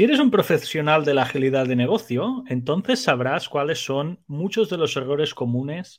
[0.00, 4.76] Si eres un profesional de la agilidad de negocio, entonces sabrás cuáles son muchos de
[4.76, 5.98] los errores comunes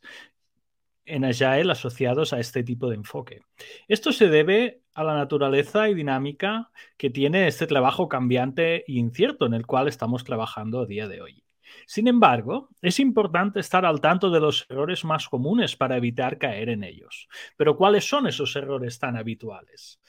[1.04, 3.42] en Agile asociados a este tipo de enfoque.
[3.90, 9.46] Esto se debe a la naturaleza y dinámica que tiene este trabajo cambiante e incierto
[9.46, 11.43] en el cual estamos trabajando a día de hoy.
[11.86, 16.70] Sin embargo, es importante estar al tanto de los errores más comunes para evitar caer
[16.70, 17.27] en ellos.
[17.57, 20.00] Pero ¿cuáles son esos errores tan habituales?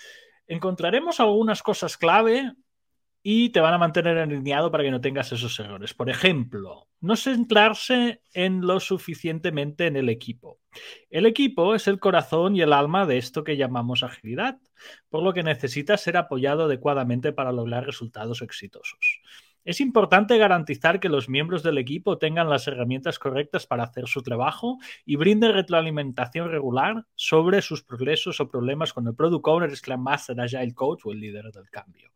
[0.46, 2.54] Encontraremos algunas cosas clave
[3.22, 5.92] y te van a mantener alineado para que no tengas esos errores.
[5.94, 10.60] Por ejemplo, no centrarse en lo suficientemente en el equipo.
[11.10, 14.58] El equipo es el corazón y el alma de esto que llamamos agilidad,
[15.08, 19.20] por lo que necesita ser apoyado adecuadamente para lograr resultados exitosos.
[19.62, 24.22] Es importante garantizar que los miembros del equipo tengan las herramientas correctas para hacer su
[24.22, 30.00] trabajo y brinde retroalimentación regular sobre sus progresos o problemas con el Product Owner, Scrum
[30.00, 32.10] Master, Agile Coach o el líder del cambio.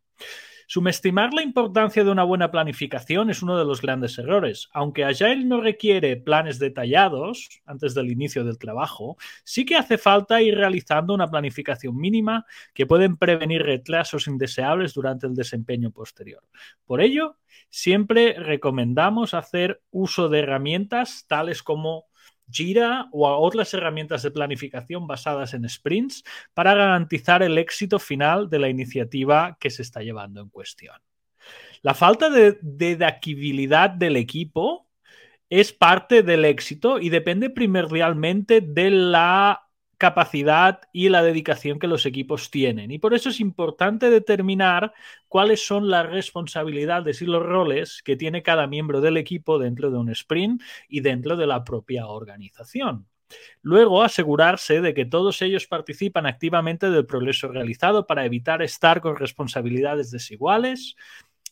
[0.67, 4.69] Subestimar la importancia de una buena planificación es uno de los grandes errores.
[4.73, 10.41] Aunque Agile no requiere planes detallados antes del inicio del trabajo, sí que hace falta
[10.41, 16.43] ir realizando una planificación mínima que pueden prevenir retrasos indeseables durante el desempeño posterior.
[16.85, 17.37] Por ello,
[17.69, 22.05] siempre recomendamos hacer uso de herramientas tales como
[22.49, 28.49] Jira o a otras herramientas de planificación basadas en sprints para garantizar el éxito final
[28.49, 30.95] de la iniciativa que se está llevando en cuestión.
[31.81, 32.95] La falta de, de
[33.97, 34.87] del equipo
[35.49, 39.61] es parte del éxito y depende primordialmente de la
[39.97, 42.91] capacidad y la dedicación que los equipos tienen.
[42.91, 44.93] Y por eso es importante determinar
[45.27, 49.97] cuáles son las responsabilidades y los roles que tiene cada miembro del equipo dentro de
[49.97, 53.07] un sprint y dentro de la propia organización.
[53.61, 59.15] Luego, asegurarse de que todos ellos participan activamente del progreso realizado para evitar estar con
[59.15, 60.95] responsabilidades desiguales,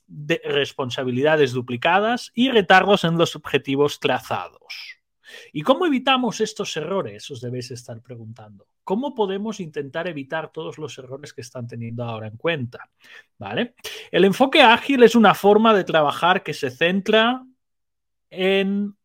[0.07, 5.02] de responsabilidades duplicadas y retardos en los objetivos trazados.
[5.51, 7.29] ¿Y cómo evitamos estos errores?
[7.31, 8.67] Os debéis estar preguntando.
[8.83, 12.89] ¿Cómo podemos intentar evitar todos los errores que están teniendo ahora en cuenta?
[13.37, 13.75] ¿Vale?
[14.11, 17.45] El enfoque ágil es una forma de trabajar que se centra
[18.29, 18.95] en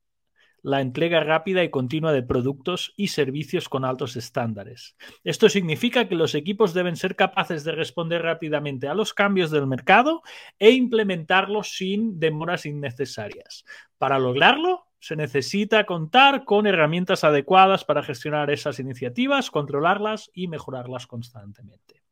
[0.63, 4.97] la entrega rápida y continua de productos y servicios con altos estándares.
[5.25, 9.67] Esto significa que los equipos deben ser capaces de responder rápidamente a los cambios del
[9.67, 10.23] mercado
[10.59, 13.65] e implementarlos sin demoras innecesarias.
[13.99, 21.07] Para lograrlo, se necesita contar con herramientas adecuadas para gestionar esas iniciativas, controlarlas y mejorarlas
[21.07, 22.03] constantemente.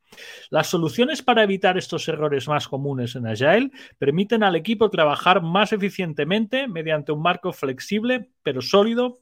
[0.51, 5.73] Las soluciones para evitar estos errores más comunes en Agile permiten al equipo trabajar más
[5.73, 9.21] eficientemente mediante un marco flexible pero sólido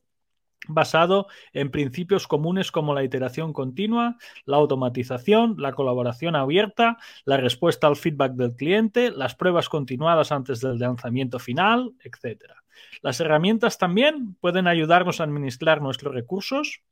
[0.68, 7.86] basado en principios comunes como la iteración continua, la automatización, la colaboración abierta, la respuesta
[7.86, 12.63] al feedback del cliente, las pruebas continuadas antes del lanzamiento final, etc.
[13.02, 16.82] Las herramientas también pueden ayudarnos a administrar nuestros recursos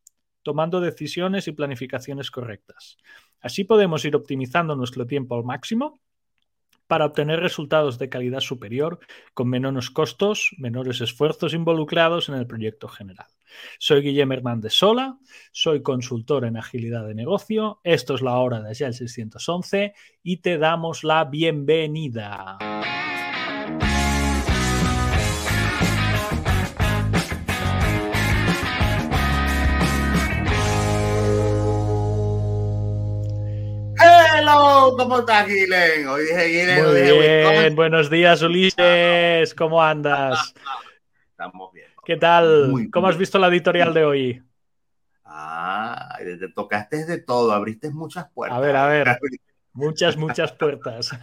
[0.42, 2.98] tomando decisiones y planificaciones correctas.
[3.40, 6.00] Así podemos ir optimizando nuestro tiempo al máximo
[6.86, 8.98] para obtener resultados de calidad superior
[9.34, 13.28] con menores costos, menores esfuerzos involucrados en el proyecto general.
[13.78, 15.18] Soy Guillermo Hernández Sola,
[15.52, 20.58] soy consultor en agilidad de negocio, esto es la hora de Agile 611 y te
[20.58, 22.58] damos la bienvenida.
[34.96, 36.06] ¿Cómo estás, Gilen?
[36.08, 39.54] Hoy dije Gilen, Muy bien, buenos días, Ulises.
[39.54, 40.54] ¿Cómo andas?
[41.30, 41.86] Estamos bien.
[42.04, 42.88] ¿Qué tal?
[42.92, 44.42] ¿Cómo has visto la editorial de hoy?
[45.24, 48.58] Ah, te tocaste de todo, abriste muchas puertas.
[48.58, 49.18] A ver, a ver.
[49.74, 51.08] Muchas, muchas puertas.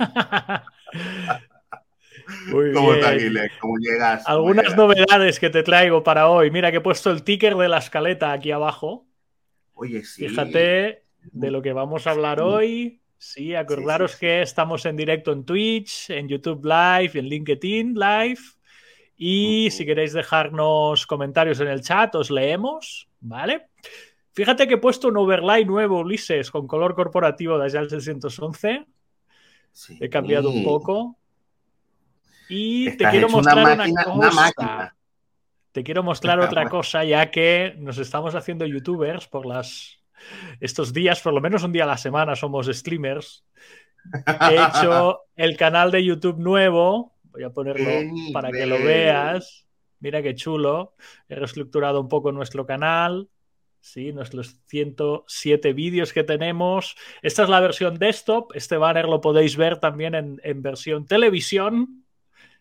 [2.73, 3.51] ¿Cómo estás, Gilen?
[3.59, 4.27] ¿Cómo llegas?
[4.27, 6.49] Algunas novedades que te traigo para hoy.
[6.49, 9.05] Mira que he puesto el ticker de la escaleta aquí abajo.
[9.75, 10.27] Oye, sí.
[10.27, 12.99] Fíjate de lo que vamos a hablar hoy.
[13.21, 18.39] Sí, acordaros que estamos en directo en Twitch, en YouTube Live, en LinkedIn Live.
[19.17, 23.67] Y si queréis dejarnos comentarios en el chat, os leemos, ¿vale?
[24.31, 28.85] Fíjate que he puesto un overlay nuevo, Ulises, con color corporativo de Agile 611.
[29.99, 31.17] He cambiado un poco.
[32.47, 34.95] Y te quiero mostrar una, cosa.
[35.73, 39.98] Te quiero mostrar otra cosa, ya que nos estamos haciendo youtubers por las
[40.59, 43.45] estos días, por lo menos un día a la semana, somos streamers.
[44.25, 47.15] He hecho el canal de YouTube nuevo.
[47.23, 47.91] Voy a ponerlo
[48.33, 49.67] para que lo veas.
[49.99, 50.95] Mira qué chulo.
[51.27, 53.29] He reestructurado un poco nuestro canal.
[53.81, 56.95] Sí, nuestros 107 vídeos que tenemos.
[57.21, 58.51] Esta es la versión desktop.
[58.55, 62.05] Este banner lo podéis ver también en, en versión televisión.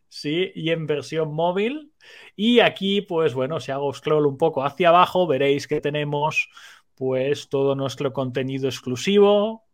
[0.08, 1.93] Sí, y en versión móvil.
[2.34, 6.49] Y aquí, pues bueno, si hago scroll un poco hacia abajo, veréis que tenemos
[6.98, 9.64] pues todo nuestro contenido exclusivo,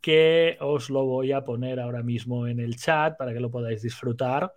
[0.00, 3.80] que os lo voy a poner ahora mismo en el chat para que lo podáis
[3.82, 4.52] disfrutar.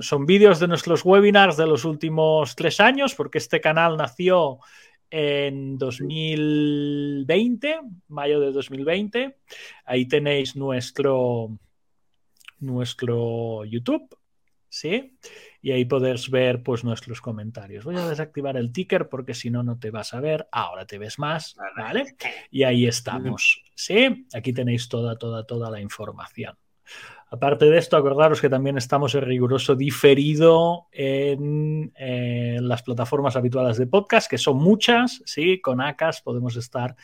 [0.00, 4.58] son vídeos de nuestros webinars de los últimos tres años, porque este canal nació
[5.10, 9.36] en 2020, mayo de 2020.
[9.84, 11.58] Ahí tenéis nuestro,
[12.60, 14.08] nuestro YouTube,
[14.76, 15.16] ¿sí?
[15.62, 17.84] Y ahí podéis ver pues nuestros comentarios.
[17.84, 20.48] Voy a desactivar el ticker porque si no, no te vas a ver.
[20.52, 22.16] Ahora te ves más, ¿vale?
[22.50, 24.26] Y ahí estamos, ¿sí?
[24.34, 26.56] Aquí tenéis toda, toda, toda la información.
[27.28, 31.92] Aparte de esto, acordaros que también estamos en riguroso diferido en,
[32.68, 35.60] las plataformas habituales de podcast, que son muchas, ¿sí?
[35.60, 36.94] Con ACAS podemos estar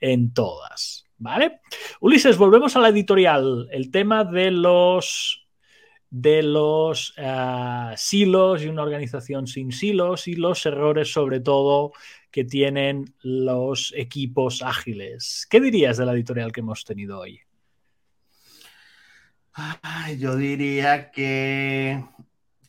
[0.00, 1.60] en todas, ¿vale?
[2.00, 3.68] Ulises, volvemos a la editorial.
[3.70, 5.46] El tema de los
[6.10, 11.92] de los uh, silos y una organización sin silos y los errores sobre todo
[12.30, 15.46] que tienen los equipos ágiles.
[15.48, 17.40] ¿Qué dirías de la editorial que hemos tenido hoy?
[20.18, 22.02] yo diría que,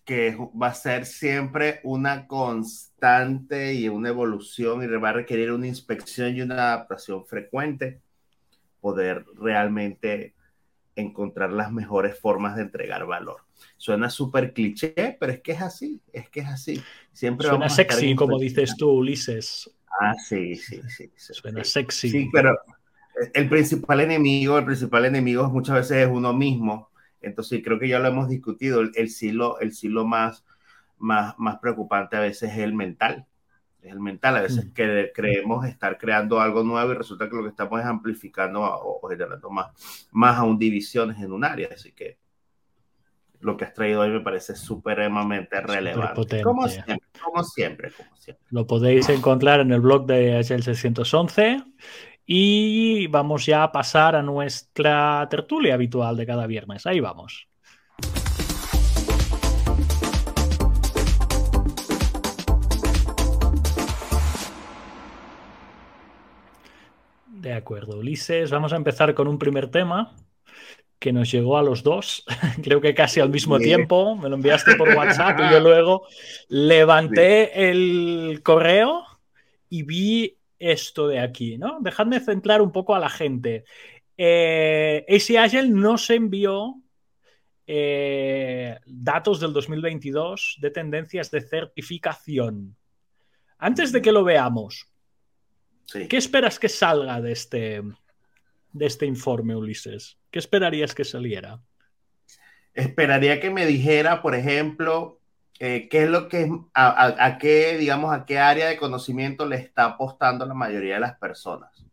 [0.04, 5.68] que va a ser siempre una constante y una evolución y va a requerir una
[5.68, 8.02] inspección y una adaptación frecuente
[8.82, 10.36] poder realmente
[10.96, 13.42] encontrar las mejores formas de entregar valor.
[13.78, 16.82] Suena súper cliché, pero es que es así, es que es así.
[17.12, 19.70] Siempre Suena sexy, como dices tú, Ulises.
[20.00, 21.12] Ah, sí, sí, sí.
[21.16, 22.10] Suena sexy.
[22.10, 22.58] Sí, pero
[23.34, 26.90] el principal enemigo, el principal enemigo muchas veces es uno mismo.
[27.22, 28.82] Entonces, creo que ya lo hemos discutido.
[28.82, 30.44] El, silo, el silo más,
[30.98, 33.28] más, más preocupante a veces es el mental.
[33.82, 34.38] Es el mental.
[34.38, 34.74] A veces mm.
[34.74, 39.08] que creemos estar creando algo nuevo y resulta que lo que estamos es amplificando o,
[39.08, 39.72] generando más,
[40.12, 41.70] más aún divisiones en un área.
[41.74, 42.18] Así que
[43.40, 46.42] lo que has traído hoy me parece supremamente relevante.
[46.44, 48.46] Como siempre, como siempre, como siempre.
[48.52, 51.64] Lo podéis encontrar en el blog de HL 611
[52.26, 56.86] y vamos ya a pasar a nuestra tertulia habitual de cada viernes.
[56.86, 57.51] Ahí vamos.
[67.42, 68.52] De acuerdo, Ulises.
[68.52, 70.16] Vamos a empezar con un primer tema
[71.00, 72.24] que nos llegó a los dos,
[72.64, 74.16] creo que casi al mismo tiempo.
[74.16, 76.06] Me lo enviaste por WhatsApp y yo luego
[76.50, 79.04] levanté el correo
[79.70, 81.80] y vi esto de aquí, ¿no?
[81.82, 83.64] Dejadme centrar un poco a la gente.
[84.16, 86.76] Eh, AC Agile nos envió
[87.66, 92.76] eh, datos del 2022 de tendencias de certificación.
[93.58, 94.91] Antes de que lo veamos,
[96.10, 97.82] ¿qué esperas que salga de este,
[98.74, 100.18] de este informe, Ulises?
[100.30, 101.62] ¿Qué esperarías que saliera?
[102.74, 105.20] Esperaría que me dijera, por ejemplo,
[105.64, 109.86] eh, qué es lo que, a, qué, digamos, a qué área de conocimiento le está
[109.86, 111.86] apostando la mayoría de las personas.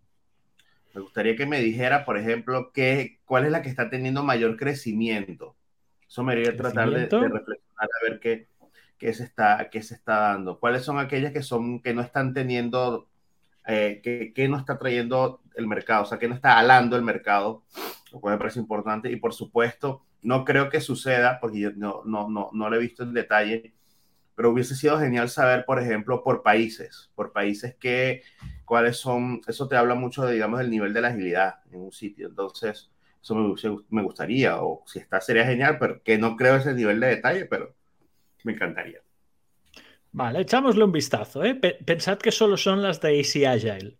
[0.95, 4.57] Me gustaría que me dijera, por ejemplo, qué, cuál es la que está teniendo mayor
[4.57, 5.55] crecimiento.
[6.09, 8.49] Eso me haría tratar de, reflexionar a ver qué,
[8.97, 10.59] qué, se está, qué se está dando.
[10.59, 13.07] ¿Cuáles son aquellas que, son, que no están teniendo,
[13.71, 17.65] eh, que, no está trayendo el mercado, o sea, que no está alando el mercado,
[18.11, 19.13] lo cual me parece importante.
[19.13, 22.81] Y por supuesto, no creo que suceda, porque yo no, no, no, no lo he
[22.81, 23.75] visto en detalle,
[24.35, 28.23] pero hubiese sido genial saber, por ejemplo, por países, por países que,
[28.65, 31.93] cuáles son, eso te habla mucho, de, digamos, del nivel de la agilidad en un
[31.93, 32.29] sitio.
[32.29, 32.91] Entonces,
[33.23, 33.55] eso me,
[33.91, 37.45] me gustaría, o si está, sería genial, pero que no creo ese nivel de detalle,
[37.45, 37.75] pero
[38.45, 39.03] me encantaría.
[40.13, 41.45] Vale, echámosle un vistazo.
[41.45, 41.55] ¿eh?
[41.55, 43.99] Pensad que solo son las de AC Agile,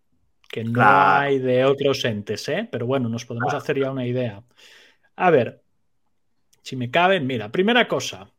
[0.49, 2.69] que no hay de otros entes, ¿eh?
[2.71, 4.43] pero bueno, nos podemos hacer ya una idea.
[5.17, 5.63] A ver,
[6.63, 8.31] si me caben, mira, primera cosa,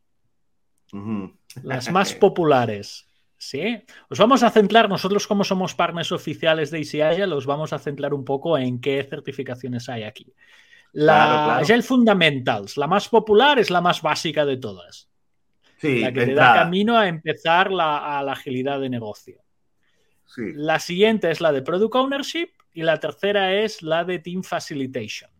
[1.62, 3.06] las más populares.
[3.42, 3.82] ¿Sí?
[4.10, 8.12] Os vamos a centrar, nosotros como somos partners oficiales de ICIA, los vamos a centrar
[8.12, 10.34] un poco en qué certificaciones hay aquí.
[10.92, 15.09] La Agile Fundamentals, la más popular es la más básica de todas.
[15.80, 19.40] Sí, la que te da camino a empezar a la agilidad de negocio.
[20.36, 25.30] La siguiente es la de Product Ownership y la tercera es la de Team Facilitation.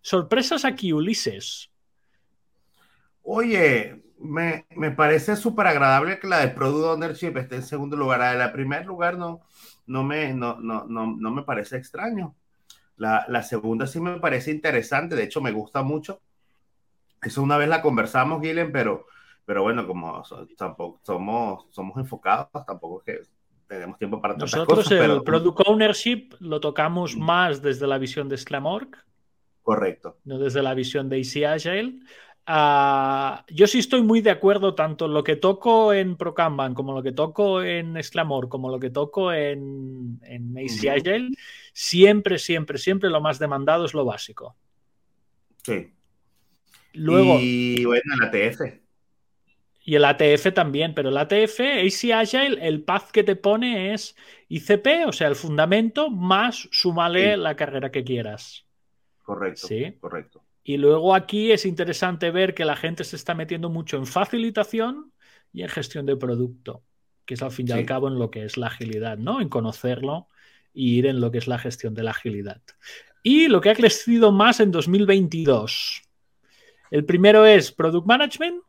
[0.00, 1.70] Sorpresas aquí, Ulises.
[3.22, 4.64] Oye, me,
[4.96, 8.20] parece súper agradable que la de Product Ownership esté en segundo lugar.
[8.20, 9.42] La de primer lugar no,
[9.86, 12.34] no, me, no, no, no, me parece extraño.
[12.96, 16.22] La, segunda sí me parece interesante, de hecho me gusta mucho.
[17.22, 19.06] Eso una vez la conversamos, Guillen, pero,
[19.50, 20.22] pero bueno, como
[20.56, 23.30] tampoco somos, somos enfocados, tampoco es que
[23.66, 27.20] tenemos tiempo para tantas Nosotros el Product Ownership lo tocamos mm.
[27.20, 28.90] más desde la visión de Sclamorg.
[29.60, 30.18] Correcto.
[30.22, 31.98] No desde la visión de Easy Agile.
[32.46, 36.92] Ah, yo sí estoy muy de acuerdo tanto en lo que toco en ProKanban como
[36.92, 41.30] lo que toco en Sclamor como lo que toco en, en Easy Agile.
[41.72, 44.54] Siempre, siempre, siempre lo más demandado es lo básico.
[45.64, 45.92] Sí.
[46.92, 48.89] Luego, y bueno, el ATF.
[49.90, 54.14] Y el ATF también, pero el ATF, AC Agile, el path que te pone es
[54.48, 58.66] ICP, o sea, el fundamento, más súmale la carrera que quieras.
[59.24, 59.66] Correcto.
[59.66, 59.96] Sí.
[59.98, 60.44] Correcto.
[60.62, 65.12] Y luego aquí es interesante ver que la gente se está metiendo mucho en facilitación
[65.52, 66.84] y en gestión de producto,
[67.24, 69.40] que es al fin y al cabo en lo que es la agilidad, ¿no?
[69.40, 70.28] En conocerlo
[70.72, 72.62] y ir en lo que es la gestión de la agilidad.
[73.24, 76.02] Y lo que ha crecido más en 2022.
[76.92, 78.62] El primero es Product Management,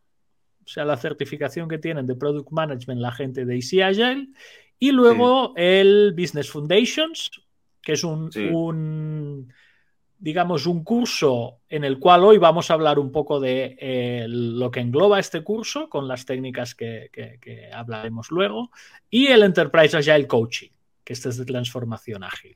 [0.71, 4.29] sea, la certificación que tienen de Product Management la gente de Easy Agile.
[4.79, 7.29] Y luego el Business Foundations,
[7.81, 9.53] que es un, un,
[10.17, 14.71] digamos, un curso en el cual hoy vamos a hablar un poco de eh, lo
[14.71, 18.71] que engloba este curso, con las técnicas que, que, hablaremos luego,
[19.09, 20.69] y el Enterprise Agile Coaching,
[21.03, 22.55] que este es de transformación ágil.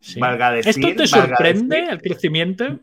[0.00, 2.80] ¿Esto te sorprende el crecimiento?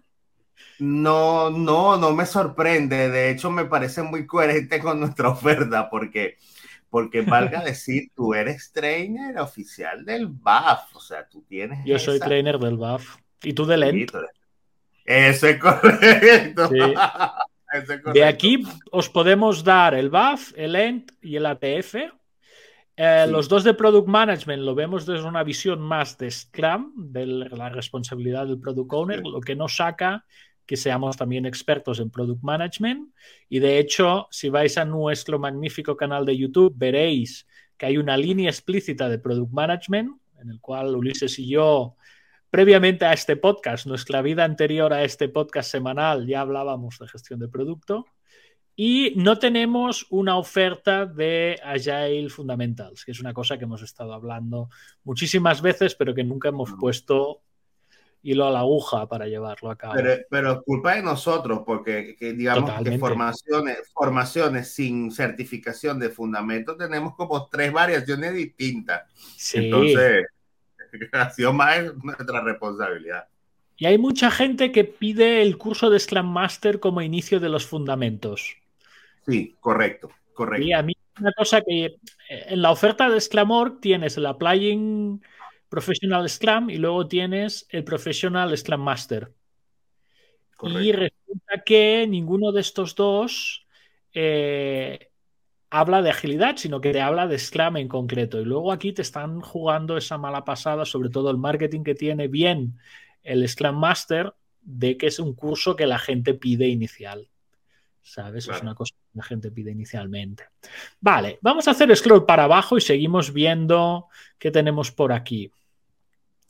[0.80, 3.10] No, no, no me sorprende.
[3.10, 6.38] De hecho, me parece muy coherente con nuestra oferta, porque,
[6.90, 10.96] porque valga decir, tú eres trainer oficial del BAF.
[10.96, 11.86] O sea, tú tienes.
[11.86, 13.18] Yo soy trainer del BAF.
[13.44, 14.12] ¿Y tú del ENT?
[15.06, 16.70] Eso es correcto.
[18.14, 21.96] De aquí os podemos dar el BAF, el ENT y el ATF.
[22.96, 27.26] Eh, los dos de Product Management lo vemos desde una visión más de Scrum, de
[27.28, 30.26] la responsabilidad del Product Owner, lo que nos saca
[30.70, 33.12] que seamos también expertos en Product Management.
[33.50, 38.16] Y de hecho, si vais a nuestro magnífico canal de YouTube, veréis que hay una
[38.16, 41.96] línea explícita de Product Management, en el cual Ulises y yo
[42.52, 47.40] Previamente a este podcast, nuestra vida anterior a este podcast semanal, ya hablábamos de gestión
[47.40, 48.06] de producto
[48.76, 54.14] y no tenemos una oferta de Agile Fundamentals, que es una cosa que hemos estado
[54.14, 54.70] hablando
[55.04, 57.42] muchísimas veces, pero que nunca hemos puesto
[58.22, 59.96] hilo a la aguja para llevarlo a cabo.
[60.30, 67.48] Pero, culpa de nosotros, porque digamos que formaciones, formaciones sin certificación de fundamento tenemos como
[67.48, 69.04] tres variaciones distintas.
[69.38, 69.66] Sí.
[69.66, 70.26] Entonces
[71.14, 73.28] ha sido más nuestra responsabilidad.
[73.78, 77.66] Y hay mucha gente que pide el curso de Scrum Master como inicio de los
[77.66, 78.58] fundamentos.
[79.26, 80.66] Sí, correcto, correcto.
[80.66, 81.98] Y a mí una cosa que eh,
[82.30, 85.22] en la oferta de Scrum tienes el Applying
[85.70, 89.34] Professional Scrum y luego tienes el Professional Scrum Master.
[90.64, 93.66] Y resulta que ninguno de estos dos
[94.14, 95.10] eh,
[95.70, 98.42] habla de agilidad, sino que te habla de Scrum en concreto.
[98.42, 102.28] Y luego aquí te están jugando esa mala pasada, sobre todo el marketing que tiene
[102.28, 102.78] bien
[103.24, 107.30] el Scrum Master, de que es un curso que la gente pide inicial.
[108.02, 108.48] ¿Sabes?
[108.48, 110.46] Es una cosa que la gente pide inicialmente.
[111.00, 114.08] Vale, vamos a hacer scroll para abajo y seguimos viendo
[114.40, 115.52] qué tenemos por aquí.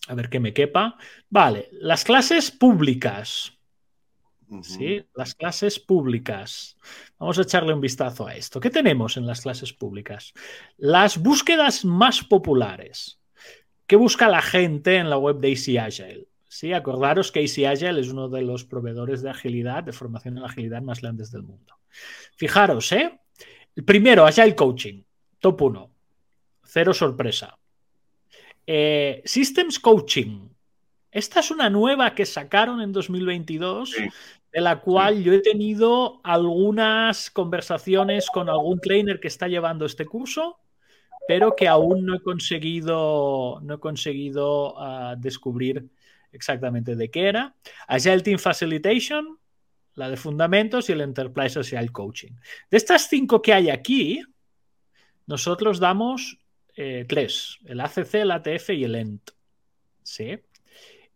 [0.09, 0.97] A ver qué me quepa.
[1.29, 3.53] Vale, las clases públicas.
[4.63, 5.05] ¿sí?
[5.13, 6.75] Las clases públicas.
[7.19, 8.59] Vamos a echarle un vistazo a esto.
[8.59, 10.33] ¿Qué tenemos en las clases públicas?
[10.77, 13.19] Las búsquedas más populares.
[13.85, 16.27] ¿Qué busca la gente en la web de Easy Agile?
[16.47, 20.43] Sí, acordaros que Easy Agile es uno de los proveedores de agilidad, de formación en
[20.43, 21.75] agilidad más grandes del mundo.
[22.35, 23.19] Fijaros, ¿eh?
[23.75, 25.03] El primero, Agile Coaching,
[25.37, 25.91] top 1.
[26.63, 27.58] Cero sorpresa.
[28.71, 30.47] Eh, Systems Coaching.
[31.09, 33.95] Esta es una nueva que sacaron en 2022
[34.53, 40.05] de la cual yo he tenido algunas conversaciones con algún trainer que está llevando este
[40.05, 40.59] curso,
[41.27, 45.89] pero que aún no he conseguido, no he conseguido ah, descubrir
[46.31, 47.55] exactamente de qué era.
[47.87, 49.39] Agile Team Facilitation,
[49.95, 52.33] la de fundamentos y el Enterprise Social Coaching.
[52.69, 54.21] De estas cinco que hay aquí,
[55.25, 56.38] nosotros damos
[56.81, 59.31] eh, tres, el ACC, el ATF y el ENT.
[60.01, 60.39] ¿Sí?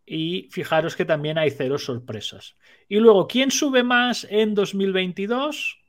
[0.04, 2.54] Y fijaros que también hay cero sorpresas.
[2.86, 5.80] Y luego, ¿quién sube más en 2022?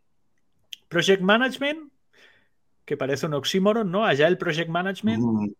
[0.87, 1.91] Project Management,
[2.85, 4.05] que parece un oxímoron, ¿no?
[4.05, 5.53] Allá el Project Management, mm,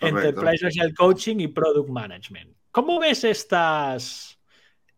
[0.00, 2.56] Enterprise Agile Coaching y Product Management.
[2.70, 4.40] ¿Cómo ves estas,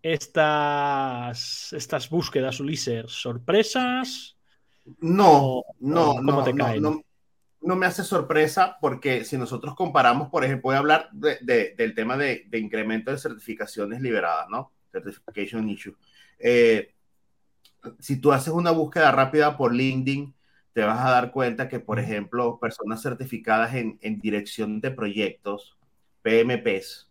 [0.00, 3.10] estas, estas búsquedas, Ulises?
[3.10, 4.36] ¿Sorpresas?
[5.00, 7.03] No, no, no, te no, no,
[7.76, 12.44] me hace sorpresa porque si nosotros comparamos, por ejemplo, voy a hablar del tema de,
[12.48, 14.72] de incremento de certificaciones liberadas, ¿no?
[14.92, 15.96] Certification Issue.
[16.38, 16.94] Eh,
[17.98, 20.34] si tú haces una búsqueda rápida por LinkedIn,
[20.72, 25.76] te vas a dar cuenta que, por ejemplo, personas certificadas en, en dirección de proyectos,
[26.22, 27.10] PMPs,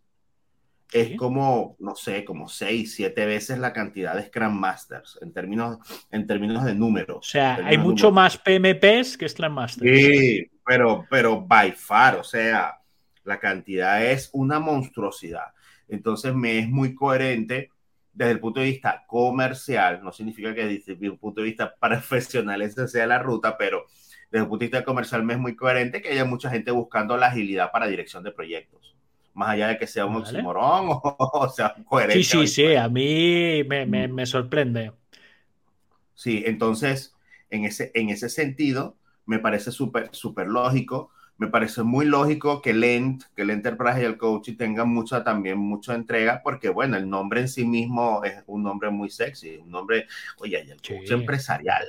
[0.92, 5.80] es como, no sé, como seis, siete veces la cantidad de Scrum Masters en términos,
[6.12, 7.18] en términos de números.
[7.18, 9.90] O sea, hay mucho más PMPs que Scrum Masters.
[9.90, 12.80] Sí, pero, pero by far, o sea,
[13.24, 15.54] la cantidad es una monstruosidad.
[15.88, 17.72] Entonces me es muy coherente
[18.12, 22.62] desde el punto de vista comercial, no significa que desde el punto de vista profesional
[22.62, 23.88] esa sea la ruta, pero
[24.30, 27.18] desde el punto de vista comercial me es muy coherente que haya mucha gente buscando
[27.18, 28.96] la agilidad para dirección de proyectos
[29.34, 32.24] más allá de que sea un oximorón o, sea coherente.
[32.24, 34.92] Sí, sí, sí, a mí me, me, me, sorprende.
[36.14, 37.16] Sí, entonces,
[37.50, 41.12] en ese, en ese sentido, me parece súper, súper lógico.
[41.38, 45.24] Me parece muy lógico que el Ent, que el Enterprise y el Coaching tengan mucha,
[45.24, 49.58] también mucha entrega, porque bueno, el nombre en sí mismo es un nombre muy sexy,
[49.58, 51.86] un nombre, oye, el coach empresarial.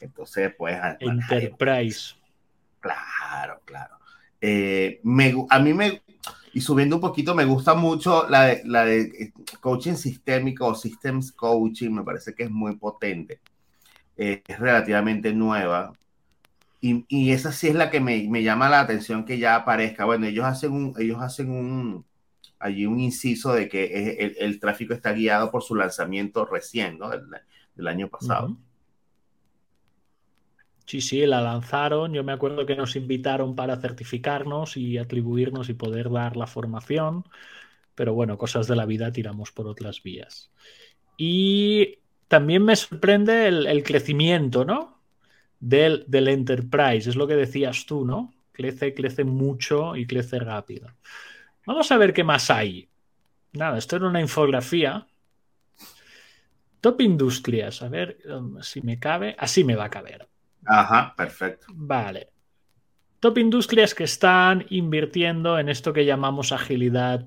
[0.00, 0.78] Entonces, pues...
[1.00, 2.14] Enterprise.
[2.80, 3.96] Claro, claro.
[4.40, 6.02] Eh, me, a mí me,
[6.56, 10.74] y subiendo un poquito, me gusta mucho la de, la de eh, coaching sistémico o
[10.74, 13.42] systems coaching, me parece que es muy potente.
[14.16, 15.92] Eh, es relativamente nueva.
[16.80, 20.06] Y, y, esa sí es la que me, me, llama la atención que ya aparezca.
[20.06, 22.06] Bueno, ellos hacen un, ellos hacen un,
[22.58, 27.10] allí un inciso de que el, el, tráfico está guiado por su lanzamiento recién, ¿no?
[27.10, 27.26] Del,
[27.74, 28.46] del año pasado.
[28.46, 28.65] Uh -huh.
[30.86, 32.12] Sí, sí, la lanzaron.
[32.14, 37.24] Yo me acuerdo que nos invitaron para certificarnos y atribuirnos y poder dar la formación.
[37.96, 40.50] Pero bueno, cosas de la vida tiramos por otras vías.
[41.16, 45.00] Y también me sorprende el, crecimiento, ¿no?
[45.58, 47.10] Del, del, Enterprise.
[47.10, 48.32] Es lo que decías tú, ¿no?
[48.52, 50.88] Crece, crece mucho y crece rápido.
[51.66, 52.88] Vamos a ver qué más hay.
[53.52, 55.06] Nada, esto era una infografía.
[56.80, 57.82] Top Industrias.
[57.82, 59.34] A ver um, si me cabe.
[59.38, 60.28] Así me va a caber.
[60.66, 61.66] Ajá, perfecto.
[61.70, 62.30] Vale.
[63.20, 67.26] Top industrias que están invirtiendo en esto que llamamos agilidad.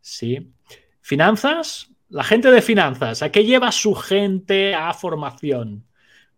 [0.00, 0.52] Sí.
[1.00, 1.90] Finanzas.
[2.08, 3.22] La gente de finanzas.
[3.22, 5.86] ¿A qué lleva su gente a formación?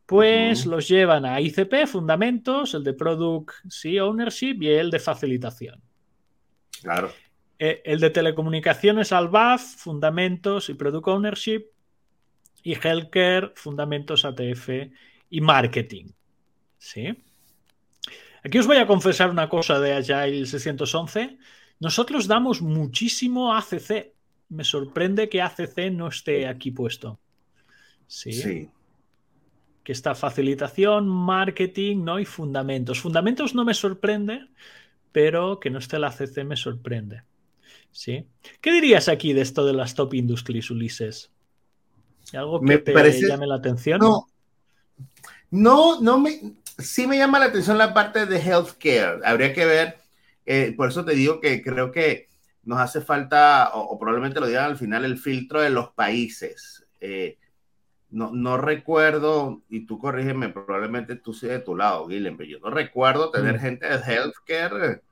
[0.07, 0.71] Pues uh -huh.
[0.71, 5.83] los llevan a ICP, fundamentos, el de Product sí, Ownership y el de facilitación.
[6.83, 7.13] Claro.
[7.59, 11.65] Eh, el de telecomunicaciones al BAF, fundamentos y Product Ownership.
[12.63, 14.69] Y Healthcare, fundamentos ATF
[15.31, 16.07] y marketing.
[16.79, 17.17] ¿Sí?
[18.45, 21.39] Aquí os voy a confesar una cosa de Agile 611.
[21.81, 24.15] Nosotros damos muchísimo ACC.
[24.49, 27.19] Me sorprende que ACC no esté aquí puesto.
[28.07, 28.33] Sí.
[28.33, 28.71] sí.
[29.83, 32.19] Que está facilitación, marketing, ¿no?
[32.19, 33.01] Y fundamentos.
[33.01, 34.49] Fundamentos no me sorprende,
[35.13, 37.23] pero que no esté el ACC me sorprende.
[37.91, 38.27] ¿Sí?
[38.61, 41.31] ¿Qué dirías aquí de esto de las top industries, Ulises?
[42.33, 43.27] ¿Algo que me te parece...
[43.27, 43.99] llame la atención?
[43.99, 44.27] No,
[45.51, 49.21] no, no me, sí me llama la atención la parte de healthcare.
[49.25, 49.99] Habría que ver,
[50.47, 52.29] eh, por eso te digo que creo que
[52.65, 56.87] nos hace falta, o, o, probablemente lo digan al final, el filtro de los países.
[57.01, 57.39] Eh,
[58.11, 62.59] no, no, recuerdo, y tú corrígeme, probablemente tú seas de tu lado, Guillermo, pero yo
[62.61, 63.61] no recuerdo tener mm.
[63.61, 65.03] gente de healthcare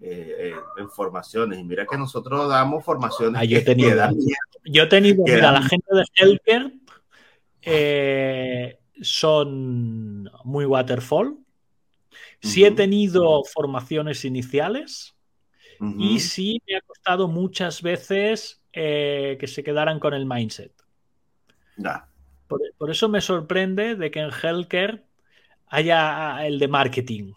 [0.00, 1.58] eh, eh, en formaciones.
[1.58, 3.40] Y mira que nosotros damos formaciones.
[3.40, 3.96] Ah, yo, he tenido,
[4.64, 6.72] yo he tenido, mira, la gente de healthcare
[7.62, 11.36] eh, son muy waterfall.
[12.40, 12.68] Sí uh -huh.
[12.68, 15.14] he tenido formaciones iniciales
[15.80, 15.96] uh -huh.
[15.98, 20.72] y sí me ha costado muchas veces eh, que se quedaran con el mindset.
[21.76, 22.08] Yeah.
[22.48, 25.04] Por, por, eso me sorprende de que en Healthcare
[25.68, 27.32] haya el de marketing.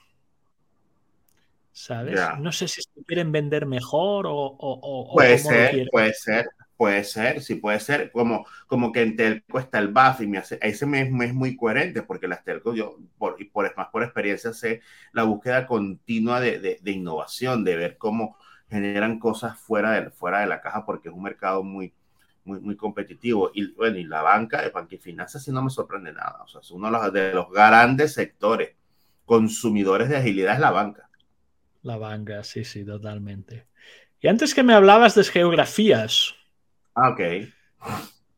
[1.71, 2.15] ¿Sabes?
[2.15, 2.37] Yeah.
[2.39, 4.33] No sé si quieren vender mejor o...
[4.33, 6.45] o, o puede ser, puede ser.
[6.77, 10.39] Puede ser, sí puede ser, como, como que en Telco está el BAF y me
[10.39, 13.87] hace, ese me, me es muy coherente porque las Telco, yo, por, y por, más
[13.87, 14.81] por experiencia, sé
[15.13, 18.37] la búsqueda continua de, de, innovación, de ver cómo
[18.69, 21.93] generan cosas fuera de, fuera de la caja porque es un mercado muy,
[22.43, 23.51] muy, muy competitivo.
[23.53, 26.47] Y bueno, y la banca de banca y finanzas sí no me sorprende nada, o
[26.47, 28.75] sea, es uno de los, de los grandes sectores
[29.25, 31.09] consumidores de agilidad es la banca.
[31.83, 33.67] La banca, sí, sí, totalmente.
[34.19, 36.33] Y antes que me hablabas de geografías,
[36.95, 37.21] ok.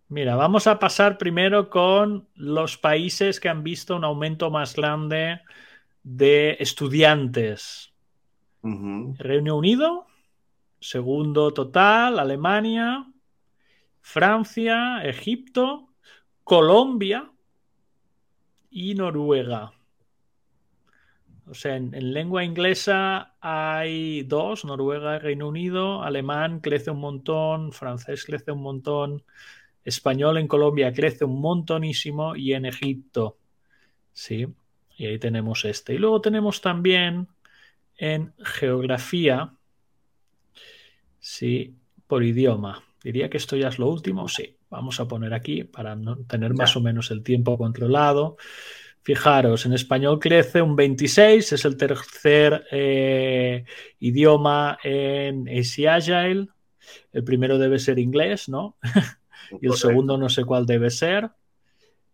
[0.09, 5.41] Mira, vamos a pasar primero con los países que han visto un aumento más grande
[6.03, 7.93] de estudiantes.
[8.61, 9.17] Uh -huh.
[9.17, 10.07] Reino Unido,
[10.79, 13.05] segundo total, Alemania,
[14.01, 15.89] Francia, Egipto,
[16.45, 17.29] Colombia
[18.69, 19.73] y Noruega.
[21.49, 26.99] O sea, en, en, lengua inglesa hay dos, Noruega y Reino Unido, alemán crece un
[26.99, 29.23] montón, francés crece un montón,
[29.87, 33.37] español en Colombia crece un montonísimo y en Egipto,
[34.11, 34.45] sí,
[34.97, 35.93] Y ahí tenemos este.
[35.93, 37.27] Y luego tenemos también
[37.97, 39.53] en geografía,
[41.19, 41.75] sí,
[42.07, 42.83] por idioma.
[43.01, 44.27] Diría que esto ya es lo último.
[44.27, 48.37] Sí, vamos a poner aquí para no tener más o menos el tiempo controlado.
[49.07, 53.63] Fijaros, en español crece un 26, es el tercer eh,
[54.01, 56.49] idioma en AC Agile.
[57.13, 58.75] El primero debe ser inglés, ¿no?
[59.61, 61.29] y el segundo no sé cuál debe ser.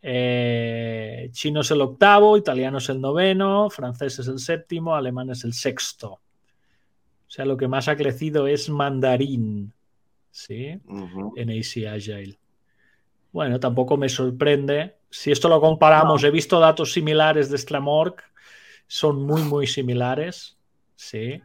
[0.03, 5.43] Eh, chino es el octavo, italiano es el noveno, francés es el séptimo, alemán es
[5.45, 6.12] el sexto.
[6.12, 6.21] O
[7.27, 9.73] sea, lo que más ha crecido es mandarín,
[10.29, 10.79] ¿sí?
[11.38, 12.38] En AC Agile.
[13.34, 14.96] Bueno, tampoco me sorprende.
[15.10, 18.15] Si esto lo comparamos, he visto datos similares de Stramorg,
[18.88, 20.58] son muy, muy similares,
[20.96, 21.41] ¿sí?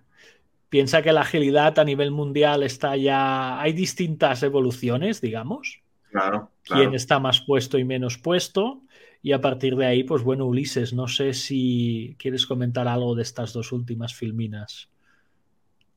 [0.69, 3.59] Piensa que la agilidad a nivel mundial está ya.
[3.59, 5.81] Hay distintas evoluciones, digamos.
[6.11, 8.83] Claro, Quién está más puesto y menos puesto.
[9.23, 13.23] Y a partir de ahí, pues bueno, Ulises, no sé si quieres comentar algo de
[13.23, 14.91] estas dos últimas filminas.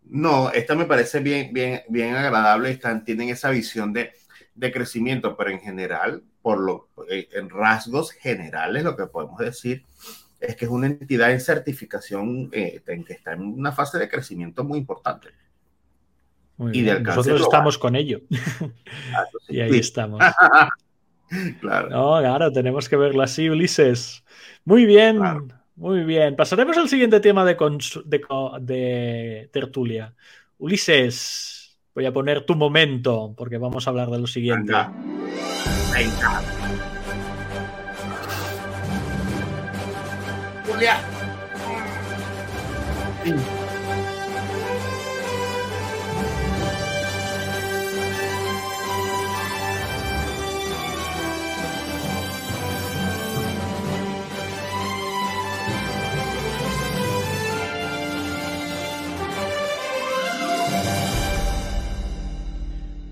[0.04, 2.72] No, esta me parece bien, bien, bien agradable.
[2.72, 4.14] Están, tienen esa visión de,
[4.56, 9.86] de crecimiento, pero en general, por lo, eh, en rasgos generales, lo que podemos decir
[10.40, 14.10] es que es una entidad en certificación eh, en que está en una fase de
[14.10, 15.30] crecimiento muy importante.
[16.74, 18.22] y de Nosotros estamos con ello.
[19.48, 20.20] Y ahí estamos.
[21.60, 21.90] claro.
[21.90, 24.24] No, claro, tenemos que verlo así, Ulises.
[24.66, 25.20] Muy bien,
[25.76, 26.36] muy bien.
[26.36, 27.58] Pasaremos al siguiente tema de,
[28.62, 30.16] de, tertulia.
[30.58, 31.61] Ulises,
[31.94, 34.74] voy a poner tu momento porque vamos a hablar de lo siguiente.
[35.94, 36.42] Venga.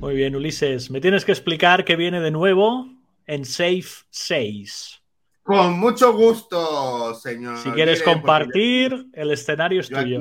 [0.10, 0.89] Muy bien, Ulises.
[0.89, 2.88] Me tienes que explicar qué viene de nuevo
[3.28, 5.04] en Safe 6.
[5.43, 7.60] Con mucho gusto, señor.
[7.60, 10.19] Si quieres compartir, el escenario es tuyo.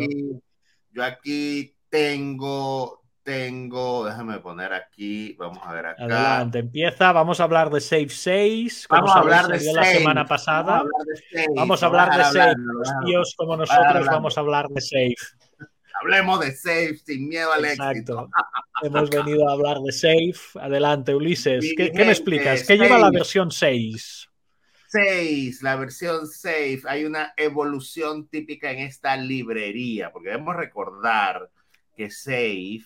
[0.91, 6.05] yo aquí tengo, tengo, déjame poner aquí, vamos a ver acá.
[6.05, 8.89] Adelante, empieza, vamos a hablar de Safe 6.
[8.91, 10.85] Vamos a hablar de la semana pasada.
[11.57, 12.55] Vamos a hablar de Safe.
[12.59, 15.48] Los tíos como nosotros vamos a hablar de Safe.
[16.01, 18.29] Hablemos de Safe sin miedo al éxito.
[18.83, 20.59] Hemos venido a hablar de Safe.
[20.61, 21.75] Adelante, Ulises.
[21.77, 22.65] ¿Qué, ¿qué me explicas?
[22.67, 24.29] ¿Qué lleva la versión 6?
[24.91, 31.51] 6, la versión Safe, hay una evolución típica en esta librería, porque debemos recordar
[31.95, 32.85] que Safe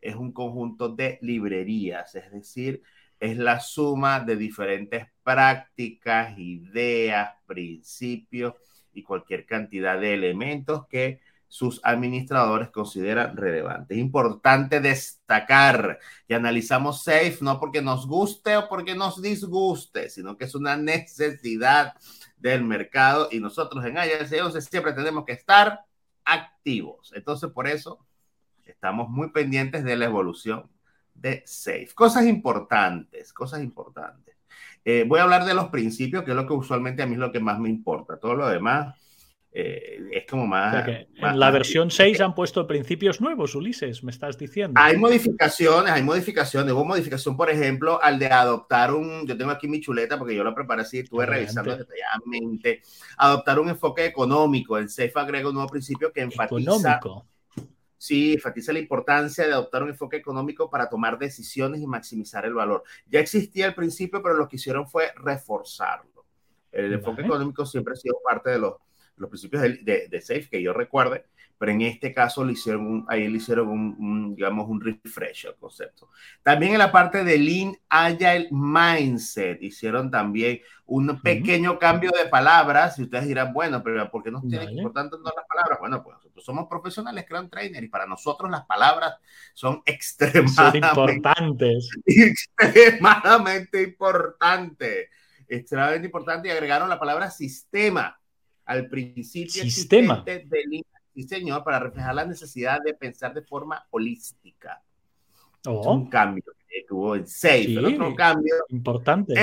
[0.00, 2.82] es un conjunto de librerías, es decir,
[3.18, 8.54] es la suma de diferentes prácticas, ideas, principios
[8.92, 11.20] y cualquier cantidad de elementos que
[11.54, 13.96] sus administradores consideran relevantes.
[13.96, 20.36] Es importante destacar que analizamos SAFE no porque nos guste o porque nos disguste, sino
[20.36, 21.94] que es una necesidad
[22.38, 25.82] del mercado y nosotros en IAS siempre tenemos que estar
[26.24, 27.12] activos.
[27.14, 28.04] Entonces, por eso
[28.64, 30.68] estamos muy pendientes de la evolución
[31.14, 31.94] de SAFE.
[31.94, 34.34] Cosas importantes, cosas importantes.
[34.84, 37.20] Eh, voy a hablar de los principios, que es lo que usualmente a mí es
[37.20, 38.18] lo que más me importa.
[38.18, 38.96] Todo lo demás
[39.56, 44.36] eh, es como más, En la versión 6 han puesto principios nuevos, Ulises, me estás
[44.36, 44.80] diciendo.
[44.82, 46.72] Hay modificaciones, hay modificaciones.
[46.72, 49.24] Hubo modificación, por ejemplo, al de adoptar un.
[49.28, 52.82] Yo tengo aquí mi chuleta porque yo lo preparé así, estuve revisando detalladamente.
[53.16, 54.76] Adoptar un enfoque económico.
[54.76, 56.72] El CEF agrega un nuevo principio que enfatiza.
[56.72, 57.24] Económico.
[57.96, 62.54] Sí, enfatiza la importancia de adoptar un enfoque económico para tomar decisiones y maximizar el
[62.54, 62.82] valor.
[63.06, 66.26] Ya existía el principio, pero lo que hicieron fue reforzarlo.
[66.72, 68.74] El enfoque económico siempre ha sido parte de los
[69.16, 71.26] los principios de, de, Safe que yo recuerde,
[71.58, 76.08] pero en este caso le hicieron ahí le hicieron un, digamos, un refresh al concepto.
[76.42, 82.98] También en la parte de Lean Agile Mindset hicieron también un pequeño cambio de palabras
[82.98, 85.78] y ustedes dirán, bueno, pero ¿por qué nos tienen que importar tanto las palabras?
[85.78, 89.14] Bueno, pues nosotros somos profesionales Crown Trainer y para nosotros las palabras
[89.54, 91.90] son extremadamente importantes.
[92.06, 95.08] Extremadamente importantes.
[95.46, 98.18] Extremadamente importantes y agregaron la palabra sistema
[98.66, 100.22] al principio Sistema.
[100.24, 104.82] del diseño para reflejar la necesidad de pensar de forma holística.
[105.66, 105.94] Oh.
[105.94, 107.72] un cambio que tuvo en Safe.
[107.72, 108.54] el otro cambio.
[108.68, 109.34] Importante.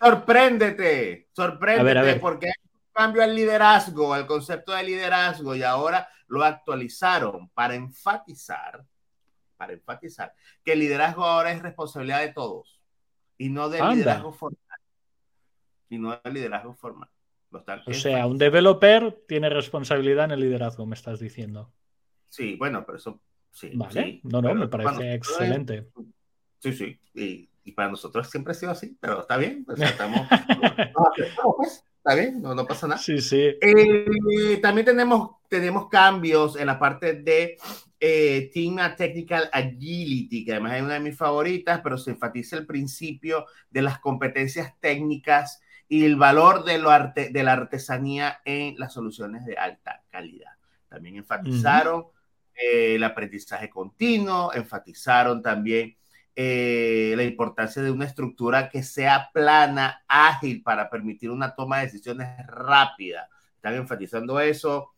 [0.00, 6.42] Sorpréndete, sorpréndete, porque hay un cambio al liderazgo, al concepto de liderazgo, y ahora lo
[6.42, 8.84] actualizaron para enfatizar,
[9.56, 12.80] para enfatizar que el liderazgo ahora es responsabilidad de todos
[13.38, 14.60] y no del liderazgo formal.
[15.88, 17.08] Y no del liderazgo formal.
[17.86, 21.72] O sea, un developer tiene responsabilidad en el liderazgo, me estás diciendo.
[22.28, 23.70] Sí, bueno, pero eso sí.
[23.74, 25.88] Vale, no, no, me parece excelente.
[26.60, 30.20] Sí, sí, y, para nosotros siempre ha sido así, pero está bien, pues, estamos,
[31.56, 33.00] pues, está bien, no, pasa nada.
[33.00, 33.56] Sí, sí.
[33.60, 37.56] Eh, también tenemos, tenemos cambios en la parte de
[37.98, 42.66] eh, Team Technical Agility, que además es una de mis favoritas, pero se enfatiza el
[42.66, 48.76] principio de las competencias técnicas y el valor de, lo arte, de la artesanía en
[48.78, 50.52] las soluciones de alta calidad.
[50.88, 52.06] También enfatizaron
[52.54, 55.96] eh, el aprendizaje continuo, enfatizaron también
[56.34, 61.86] eh, la importancia de una estructura que sea plana, ágil, para permitir una toma de
[61.86, 63.28] decisiones rápida.
[63.54, 64.92] Están enfatizando eso.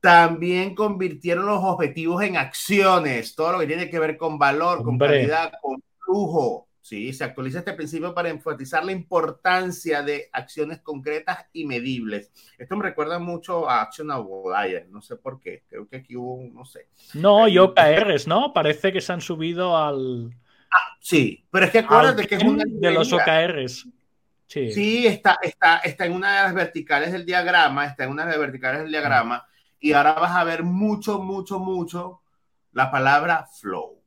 [0.00, 4.98] También convirtieron los objetivos en acciones, todo lo que tiene que ver con valor, con
[4.98, 6.69] calidad, con flujo.
[6.82, 12.32] Sí, se actualiza este principio para enfatizar la importancia de acciones concretas y medibles.
[12.56, 16.42] Esto me recuerda mucho a Action Outlier, no sé por qué, creo que aquí hubo,
[16.52, 16.88] no sé.
[17.14, 18.52] No, y OKRs, ¿no?
[18.54, 20.34] Parece que se han subido al...
[20.72, 22.64] Ah, sí, pero es que acuérdate que es una...
[22.66, 23.86] De los OKRs.
[24.46, 28.24] Sí, sí está, está, está en una de las verticales del diagrama, está en una
[28.24, 29.46] de las verticales del diagrama,
[29.78, 32.22] y ahora vas a ver mucho, mucho, mucho
[32.72, 34.02] la palabra flow.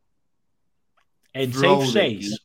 [1.31, 2.43] En Safe 6.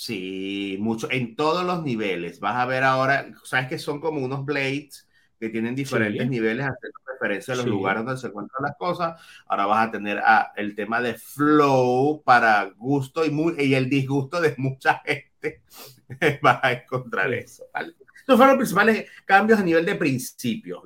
[0.00, 2.40] Sí, mucho, en todos los niveles.
[2.40, 5.06] Vas a ver ahora, sabes que son como unos blades
[5.38, 9.20] que tienen diferentes niveles haciendo referencia a los lugares donde se encuentran las cosas.
[9.46, 13.90] Ahora vas a tener ah, el tema de flow para gusto y, muy, y el
[13.90, 15.60] disgusto de mucha gente.
[16.40, 17.64] vas a encontrar eso.
[17.74, 17.92] ¿vale?
[18.16, 20.82] Estos fueron los principales cambios a nivel de principios.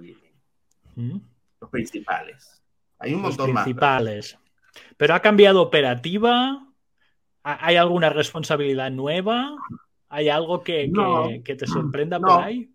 [1.61, 2.61] Los principales.
[2.98, 3.62] Hay un montón más.
[3.62, 4.37] Principales.
[4.96, 6.63] Pero ha cambiado operativa,
[7.44, 9.54] ¿Hay alguna responsabilidad nueva?
[10.09, 10.90] ¿Hay algo que,
[11.44, 12.74] que, te sorprenda por ahí?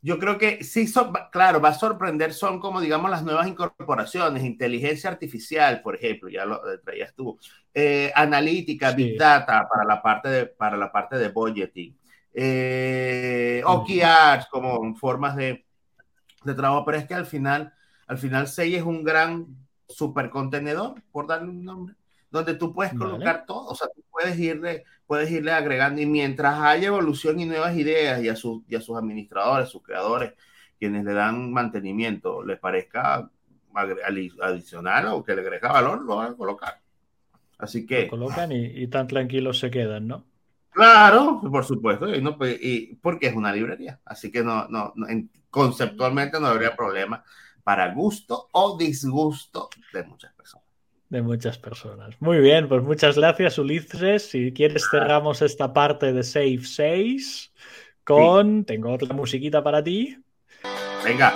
[0.00, 0.92] Yo creo que sí,
[1.32, 6.44] claro, va a sorprender, son como digamos las nuevas incorporaciones, inteligencia artificial, por ejemplo, ya
[6.44, 7.36] lo traías tú,
[7.74, 11.98] eh, analítica, big data para la parte de, para la parte de budgeting,
[12.32, 15.66] eh, OKRs como formas de,
[16.44, 17.72] de trabajo, pero es que al final,
[18.06, 19.46] al final SEI es un gran
[19.88, 21.94] supercontenedor, por darle un nombre,
[22.30, 26.58] donde tú puedes colocar todo, o sea, tú puedes irle, puedes irle agregando y mientras
[26.60, 30.34] haya evolución y nuevas ideas y a, sus, y a sus administradores, sus creadores,
[30.78, 33.30] quienes le dan mantenimiento, les parezca
[34.42, 36.80] adicional o que le agrega valor, lo van a colocar.
[37.58, 38.04] Así que...
[38.04, 40.24] Lo colocan y, tan tranquilos se quedan, ¿no?
[40.70, 44.94] Claro, por supuesto, y, no, pues, y porque es una librería, así que no, no,
[45.50, 47.24] conceptualmente no habría problema
[47.64, 50.67] para gusto o disgusto de muchas personas
[51.08, 52.14] de muchas personas.
[52.20, 54.30] Muy bien, pues muchas gracias, Ulises.
[54.30, 57.52] Si quieres, cerramos esta parte de Save 6
[58.04, 58.64] con.
[58.64, 60.18] Tengo otra musiquita para ti.
[61.04, 61.34] Venga.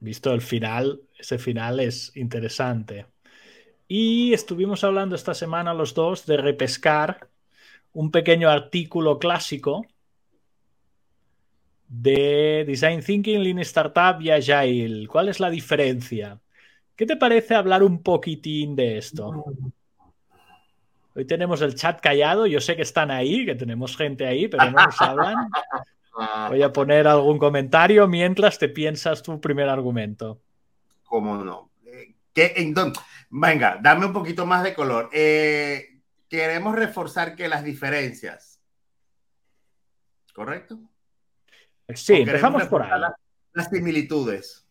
[0.00, 3.06] Visto el final, ese final es interesante.
[3.88, 7.28] Y estuvimos hablando esta semana los dos de repescar
[7.96, 9.86] un pequeño artículo clásico
[11.88, 15.08] de Design Thinking, Lean Startup y Agile.
[15.08, 16.38] ¿Cuál es la diferencia?
[16.94, 19.46] ¿Qué te parece hablar un poquitín de esto?
[21.14, 24.70] Hoy tenemos el chat callado, yo sé que están ahí, que tenemos gente ahí, pero
[24.70, 25.48] no nos hablan.
[26.50, 30.38] Voy a poner algún comentario mientras te piensas tu primer argumento.
[31.04, 31.70] ¿Cómo no?
[31.86, 32.74] Eh, ¿Qué,
[33.30, 35.08] venga, dame un poquito más de color.
[35.14, 35.95] Eh,
[36.28, 38.60] queremos reforzar que las diferencias.
[40.34, 40.78] ¿Correcto?
[41.94, 43.00] Sí, empezamos por ahí.
[43.52, 44.68] Las, similitudes.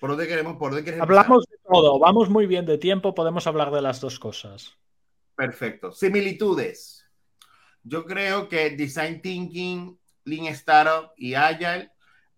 [0.00, 0.56] ¿Por dónde queremos?
[0.56, 4.18] ¿Por dónde Hablamos de todo, vamos muy bien de tiempo, podemos hablar de las dos
[4.18, 4.72] cosas.
[5.36, 5.92] Perfecto.
[5.92, 7.06] Similitudes.
[7.82, 11.90] Yo creo que Design Thinking, Lean Startup y Agile,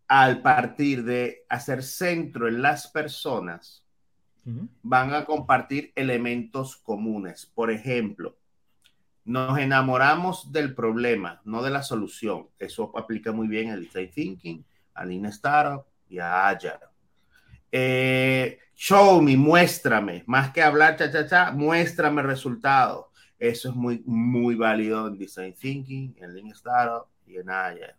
[0.09, 3.86] al partir de hacer centro en las personas,
[4.83, 7.47] van a compartir elementos comunes.
[7.47, 8.37] Por ejemplo,
[9.25, 12.47] nos enamoramos del problema, no de la solución.
[12.59, 16.79] Eso aplica muy bien al Design Thinking, al Lean Startup y a Agile.
[17.73, 23.07] Eh, show me, muéstrame, más que hablar cha cha cha, muéstrame resultados.
[23.39, 27.97] Eso es muy, muy válido en Design Thinking, en Lean Startup y en Agile.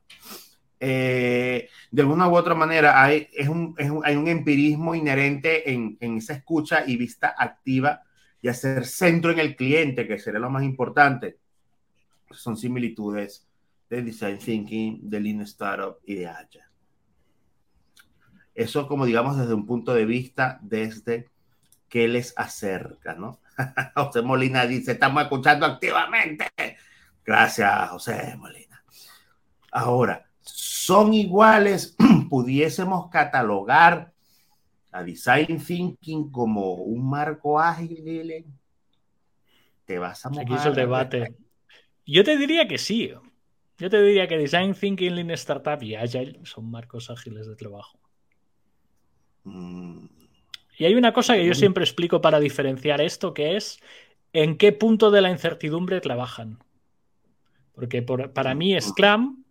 [0.80, 6.18] Eh, de alguna u otra manera hay, es un, hay un empirismo inherente en, en,
[6.18, 8.04] esa escucha y vista activa
[8.42, 11.38] y hacer centro en el cliente, que sería lo más importante.
[12.32, 13.48] Son similitudes
[13.90, 16.63] de Design Thinking, de Lean Startup y de Agile.
[18.54, 21.30] Eso como digamos desde un punto de vista desde
[21.90, 23.40] que les acerca, ¿no?
[23.96, 26.48] José Molina dice, estamos escuchando activamente.
[27.24, 28.84] Gracias, José Molina.
[29.72, 31.96] Ahora, son iguales,
[32.30, 34.14] pudiésemos catalogar
[34.92, 38.46] a Design Thinking como un marco ágil,
[39.86, 40.46] Te vas a mojar.
[40.46, 41.36] Aquí es el debate.
[42.06, 43.12] Yo te diría que sí.
[43.78, 48.00] Yo te diría que Design Thinking, Lean Startup y Agile son marcos ágiles de trabajo.
[49.44, 50.08] Mm.
[50.80, 53.80] Y hay una cosa que yo siempre explico para diferenciar esto, que es
[54.34, 56.60] en qué punto de la incertidumbre trabajan.
[57.74, 59.44] Porque para mí Scrum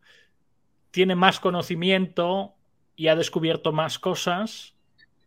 [0.97, 2.55] tiene más conocimiento
[2.97, 4.75] y ha descubierto más cosas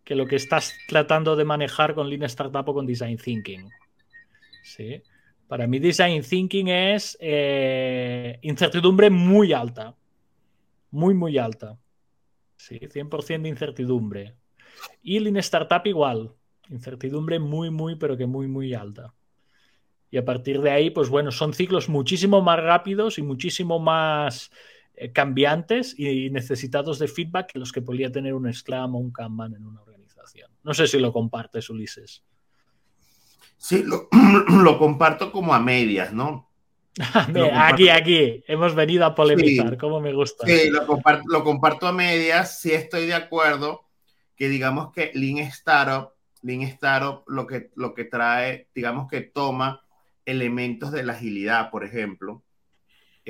[0.04, 3.70] que lo que estás tratando de manejar con Lean Startup o con Design Thinking.
[4.64, 5.04] ¿Sí?
[5.48, 9.96] Para mí Design Thinking es eh, incertidumbre muy alta.
[10.90, 11.78] Muy, muy alta.
[12.58, 14.34] Sí, 100% de incertidumbre.
[15.04, 16.32] Y Lean Startup igual.
[16.72, 19.14] Incertidumbre muy, muy, pero que muy, muy alta.
[20.10, 24.50] Y a partir de ahí, pues bueno, son ciclos muchísimo más rápidos y muchísimo más
[25.14, 29.56] cambiantes y necesitados de feedback que los que podría tener un Scrum o un Kanban
[29.56, 30.52] en una organización.
[30.64, 32.24] No sé si lo compartes, Ulises.
[33.58, 34.10] Sí, lo,
[34.78, 36.50] comparto como a medias, ¿no?
[37.54, 40.46] aquí, aquí, hemos venido a polemizar, como me gusta.
[40.46, 43.86] Sí, lo comparto, lo comparto a medias, sí estoy de acuerdo
[44.36, 49.82] que digamos que Lean Startup, Lean Startup lo que, lo que trae, digamos que toma
[50.26, 52.44] elementos de la agilidad, por ejemplo,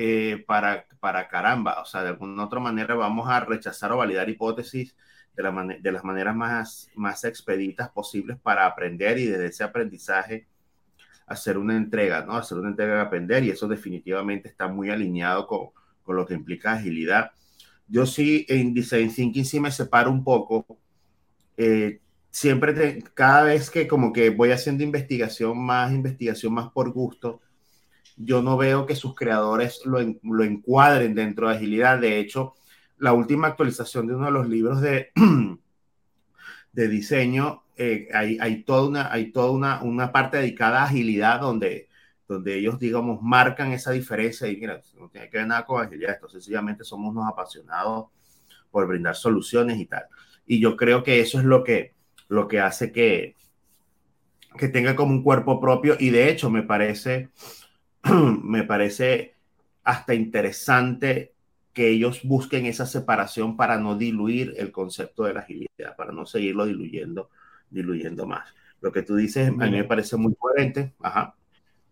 [0.02, 4.30] eh, para, para caramba, o sea, de alguna otra manera vamos a rechazar o validar
[4.30, 4.96] hipótesis
[5.36, 10.48] de, la de las maneras más, más expeditas posibles para aprender y desde ese aprendizaje
[11.26, 12.32] hacer una entrega, ¿no?
[12.32, 15.68] Hacer una entrega de aprender y eso definitivamente está muy alineado con,
[16.02, 17.32] con lo que implica agilidad.
[17.86, 20.66] Yo sí en Design Thinking sí me separo un poco
[21.58, 27.42] eh, siempre, cada vez que como que voy haciendo investigación más, investigación más por gusto,
[28.22, 31.98] yo no veo que sus creadores lo, lo encuadren dentro de agilidad.
[31.98, 32.54] De hecho,
[32.98, 35.10] la última actualización de uno de los libros de,
[36.72, 41.40] de diseño, eh, hay, hay, toda, una, hay toda una, una, parte dedicada a agilidad
[41.40, 41.88] donde,
[42.28, 46.12] donde ellos, digamos, marcan esa diferencia y mira, no tiene que ver nada con agilidad,
[46.12, 48.08] esto sencillamente somos unos apasionados
[48.70, 50.04] por brindar soluciones y tal.
[50.46, 51.94] Y yo creo que eso es lo que,
[52.28, 53.34] lo que hace que,
[54.58, 55.96] que tenga como un cuerpo propio.
[55.98, 57.30] Y de hecho, me parece,
[58.42, 59.34] me parece
[59.84, 61.34] hasta interesante
[61.72, 66.26] que ellos busquen esa separación para no diluir el concepto de la agilidad, para no
[66.26, 67.30] seguirlo diluyendo,
[67.70, 68.52] diluyendo más.
[68.80, 70.92] Lo que tú dices a mí me parece muy coherente.
[71.00, 71.34] Ajá.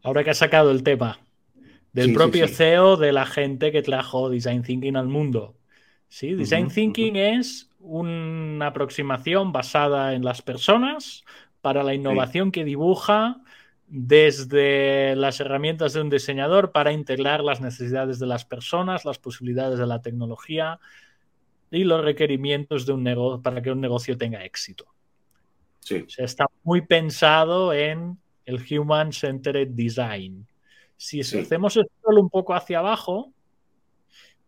[0.03, 1.21] Ahora que has sacado el tema
[1.93, 5.57] del propio CEO de la gente que trajo Design Thinking al mundo.
[6.09, 11.25] Sí, Design Thinking es una aproximación basada en las personas
[11.61, 13.43] para la innovación que dibuja
[13.89, 19.79] desde las herramientas de un diseñador para integrar las necesidades de las personas, las posibilidades
[19.79, 20.79] de la tecnología
[21.71, 24.87] y los requerimientos de un negocio para que un negocio tenga éxito.
[25.81, 26.05] Sí.
[26.19, 30.47] está muy pensado en el Human Centered Design.
[30.97, 33.33] Si hacemos esto un poco hacia abajo,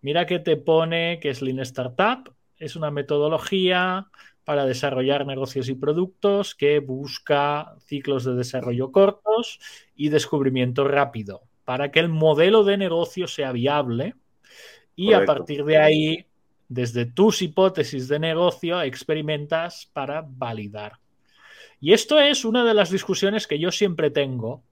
[0.02, 4.06] mira que te pone que es Lean Startup, es una metodología
[4.44, 9.60] para desarrollar negocios y productos que busca ciclos de desarrollo cortos
[9.94, 14.16] y descubrimiento rápido para que el modelo de negocio sea viable
[14.96, 16.26] y a partir de ahí,
[16.68, 20.94] desde tus hipótesis de negocio, experimentas para validar.
[21.80, 24.64] Y esto es una de las discusiones que yo siempre tengo,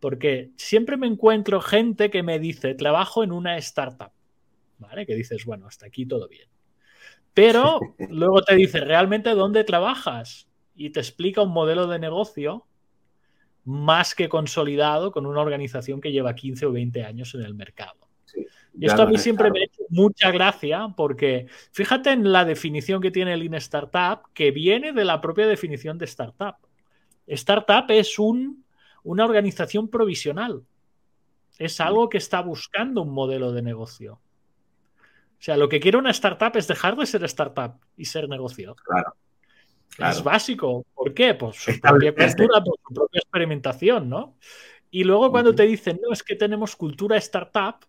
[0.00, 4.12] porque siempre me encuentro gente que me dice, trabajo en una startup,
[4.78, 5.04] ¿vale?
[5.04, 6.48] Que dices, bueno, hasta aquí todo bien.
[7.34, 12.64] Pero luego te dice realmente dónde trabajas y te explica un modelo de negocio
[13.64, 17.98] más que consolidado con una organización que lleva 15 o 20 años en el mercado.
[18.78, 23.02] y esto a mí siempre me ha hecho mucha gracia porque fíjate en la definición
[23.02, 26.56] que tiene el Lean Startup, que viene de la propia definición de startup.
[27.26, 28.64] Startup es un,
[29.02, 30.62] una organización provisional.
[31.58, 34.20] Es algo que está buscando un modelo de negocio.
[35.38, 38.74] O sea, lo que quiere una startup es dejar de ser startup y ser negocio.
[38.74, 39.14] Claro.
[39.98, 40.84] Es básico.
[40.94, 41.34] ¿Por qué?
[41.34, 44.36] Por su propia cultura, por su propia experimentación, ¿no?
[44.90, 47.84] Y luego cuando te dicen, no, es que tenemos cultura startup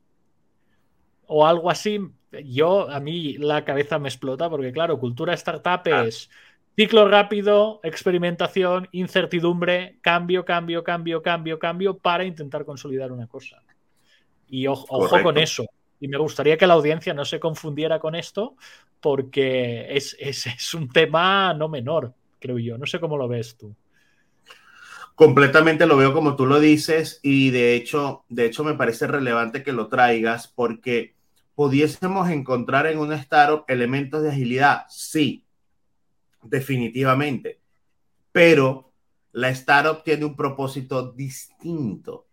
[1.25, 1.99] o algo así,
[2.45, 6.29] yo, a mí la cabeza me explota porque, claro, cultura startup es
[6.75, 13.63] ciclo rápido, experimentación, incertidumbre, cambio, cambio, cambio, cambio, cambio para intentar consolidar una cosa.
[14.47, 15.65] Y ojo con eso
[15.99, 18.55] Y me gustaría que la audiencia no se confundiera con esto
[18.99, 22.77] porque es, es, es un tema no menor, creo yo.
[22.77, 23.75] No sé cómo lo ves tú.
[25.15, 29.63] Completamente lo veo como tú lo dices y de hecho, de hecho me parece relevante
[29.63, 31.13] que lo traigas porque
[31.55, 35.43] pudiésemos encontrar en una startup elementos de agilidad, sí,
[36.41, 37.59] definitivamente,
[38.31, 38.93] pero
[39.33, 42.28] la startup tiene un propósito distinto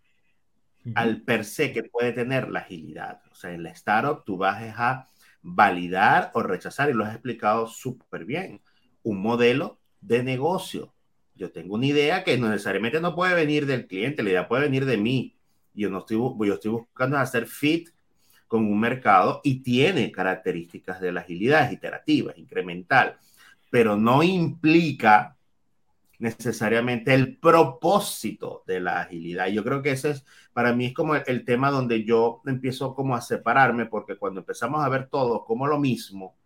[0.95, 3.21] al per se que puede tener la agilidad.
[3.31, 5.07] O sea, en la startup tú vas a
[5.43, 8.61] validar o rechazar, y lo has explicado súper bien,
[9.03, 10.93] un modelo de negocio.
[11.35, 14.63] Yo tengo una idea que no necesariamente no puede venir del cliente, la idea puede
[14.63, 15.37] venir de mí.
[15.75, 17.91] Yo no estoy, yo estoy buscando hacer fit
[18.49, 23.19] con un mercado y tiene características de la agilidad, iterativa, incremental,
[23.71, 25.36] pero no implica
[26.19, 29.49] necesariamente el propósito de la agilidad.
[29.49, 33.15] Yo creo que ese es, para mí es como el, tema donde yo empiezo como
[33.15, 36.37] a separarme, porque cuando empezamos a ver todo como lo mismo,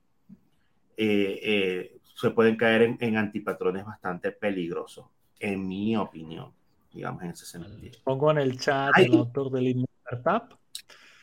[0.97, 5.07] eh, eh, se pueden caer en, antipatrones bastante peligrosos,
[5.39, 6.53] en mi opinión,
[6.93, 7.99] digamos en ese sentido.
[8.05, 10.59] Pongo en el chat el autor del Startup.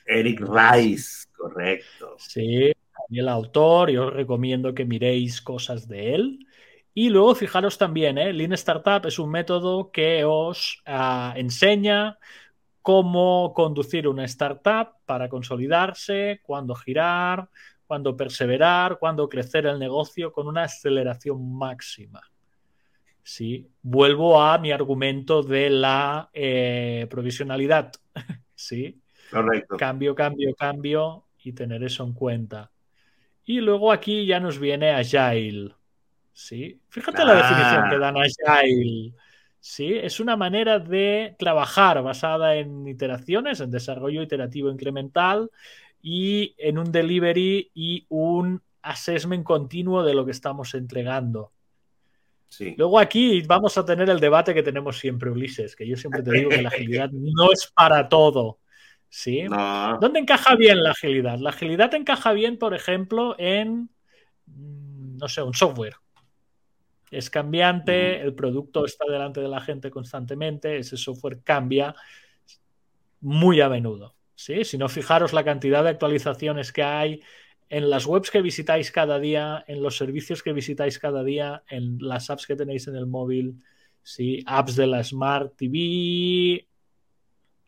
[0.06, 2.16] Eric Rice, correcto.
[2.18, 2.72] Sí,
[3.10, 6.47] el autor, yo recomiendo que miréis cosas de él.
[7.00, 8.34] Y luego fijaros también, ¿eh?
[8.34, 12.18] Lean Startup es un método que os ah, enseña
[12.82, 17.50] cómo conducir una startup para consolidarse, cuándo girar,
[17.86, 22.24] cuándo perseverar, cuándo crecer el negocio con una aceleración máxima.
[23.22, 23.70] ¿Sí?
[23.84, 27.92] Vuelvo a mi argumento de la eh, provisionalidad.
[28.56, 29.00] ¿Sí?
[29.30, 29.78] Correcto.
[29.78, 32.72] Cambio, cambio, cambio y tener eso en cuenta.
[33.46, 35.77] Y luego aquí ya nos viene Agile.
[36.38, 36.80] ¿Sí?
[36.90, 39.12] Fíjate la definición que dan Agile.
[39.60, 39.94] ¿sí?
[39.96, 45.50] Es una manera de trabajar basada en iteraciones, en desarrollo iterativo incremental
[46.00, 51.52] y en un delivery y un assessment continuo de lo que estamos entregando.
[52.50, 52.76] Sí.
[52.78, 56.32] Luego aquí vamos a tener el debate que tenemos siempre, Ulises, que yo siempre te
[56.32, 58.60] digo que la agilidad no es para todo.
[59.10, 59.44] ¿sí?
[60.00, 61.40] ¿Dónde encaja bien la agilidad?
[61.40, 63.90] La agilidad encaja bien, por ejemplo, en,
[64.46, 65.96] mm, no sé, un software.
[67.12, 71.96] Es cambiante, el producto está delante de la gente constantemente, ese software cambia
[73.22, 74.16] muy a menudo.
[74.36, 74.64] ¿sí?
[74.64, 77.22] Si no, fijaros la cantidad de actualizaciones que hay
[77.70, 81.98] en las webs que visitáis cada día, en los servicios que visitáis cada día, en
[82.00, 83.58] las apps que tenéis en el móvil,
[84.04, 84.44] ¿sí?
[84.46, 86.68] apps de la Smart TV.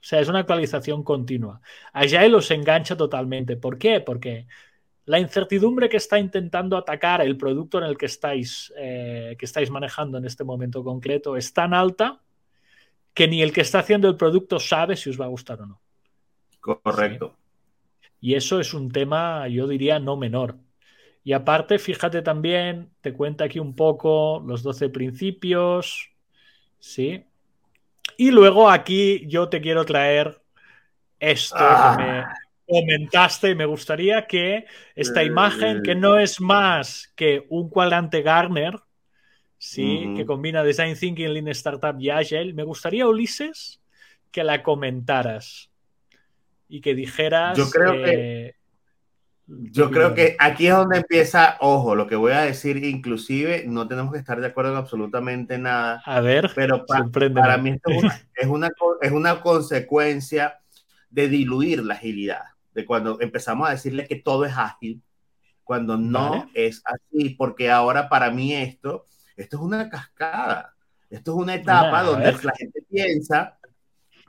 [0.02, 1.62] O sea, es una actualización continua.
[1.92, 3.58] Allá los engancha totalmente.
[3.58, 4.00] ¿Por qué?
[4.00, 4.48] Porque
[5.10, 9.72] la incertidumbre que está intentando atacar el producto en el que estáis, eh, que estáis
[9.72, 12.22] manejando en este momento concreto es tan alta
[13.16, 15.66] que ni el que está haciendo el producto sabe si os va a gustar o
[15.66, 15.82] no.
[16.60, 17.36] Correcto.
[18.22, 20.58] Y eso es un tema, yo diría, no menor.
[21.24, 26.12] Y aparte, fíjate también, te cuenta aquí un poco los 12 principios,
[26.78, 27.26] ¿sí?
[28.16, 30.40] Y luego aquí yo te quiero traer
[31.20, 32.34] esto que me, ah
[32.70, 34.66] comentaste, me gustaría que
[34.96, 38.76] esta imagen, que no es más que un cuadrante Garner,
[39.58, 40.14] ¿sí?
[40.16, 43.82] que combina Design Thinking, Lean Startup y Agile, me gustaría, Ulises,
[44.32, 45.72] que la comentaras
[46.68, 47.58] y que dijeras...
[47.58, 48.56] Yo creo que...
[49.52, 53.88] Yo creo que aquí es donde empieza, ojo, lo que voy a decir, inclusive no
[53.88, 56.04] tenemos que estar de acuerdo en absolutamente nada.
[56.06, 57.76] A ver, pero para mí
[58.36, 58.70] es una,
[59.02, 60.60] es una consecuencia
[61.10, 62.44] de diluir la agilidad
[62.74, 65.02] de cuando empezamos a decirle que todo es ágil,
[65.64, 69.06] cuando no es así, porque ahora para mí esto,
[69.36, 70.76] esto es una cascada,
[71.10, 73.58] esto es una etapa donde la gente piensa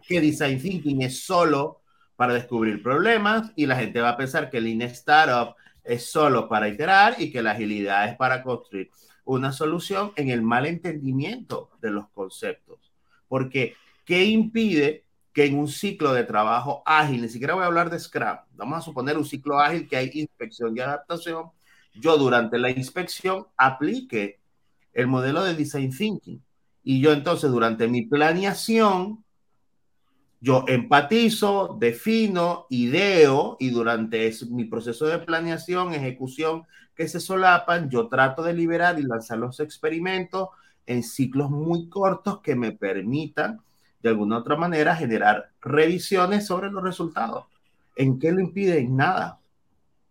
[0.06, 1.80] que design thinking es solo
[2.16, 6.48] para descubrir problemas y la gente va a pensar que el Lean Startup es solo
[6.48, 8.90] para iterar y que la agilidad es para construir
[9.24, 12.92] una solución en el mal entendimiento de los conceptos.
[13.28, 13.74] Porque,
[14.04, 17.98] ¿qué impide que en un ciclo de trabajo ágil, ni siquiera voy a hablar de
[17.98, 21.50] Scrum, vamos a suponer un ciclo ágil que hay inspección y adaptación,
[21.94, 24.40] yo durante la inspección aplique
[24.92, 26.42] el modelo de design thinking.
[26.82, 29.24] Y yo entonces durante mi planeación
[30.40, 36.64] yo empatizo, defino, ideo y durante mi proceso de planeación, ejecución
[36.94, 40.48] que se solapan, yo trato de liberar y lanzar los experimentos
[40.86, 43.60] en ciclos muy cortos que me permitan
[44.02, 47.44] de alguna otra manera generar revisiones sobre los resultados.
[47.96, 48.78] ¿En qué lo impide?
[48.78, 49.38] En nada.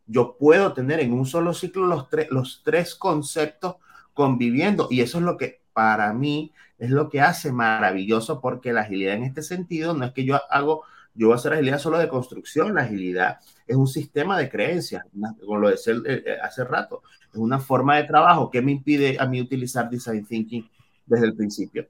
[0.05, 3.75] Yo puedo tener en un solo ciclo los, los tres conceptos
[4.13, 8.81] conviviendo y eso es lo que para mí es lo que hace maravilloso porque la
[8.81, 10.83] agilidad en este sentido no es que yo hago
[11.19, 12.73] yo voy a hacer agilidad solo de construcción.
[12.73, 15.05] La agilidad es un sistema de creencias,
[15.45, 17.01] como lo decía eh, hace rato.
[17.31, 20.69] Es una forma de trabajo que me impide a mí utilizar design thinking
[21.05, 21.87] desde el principio.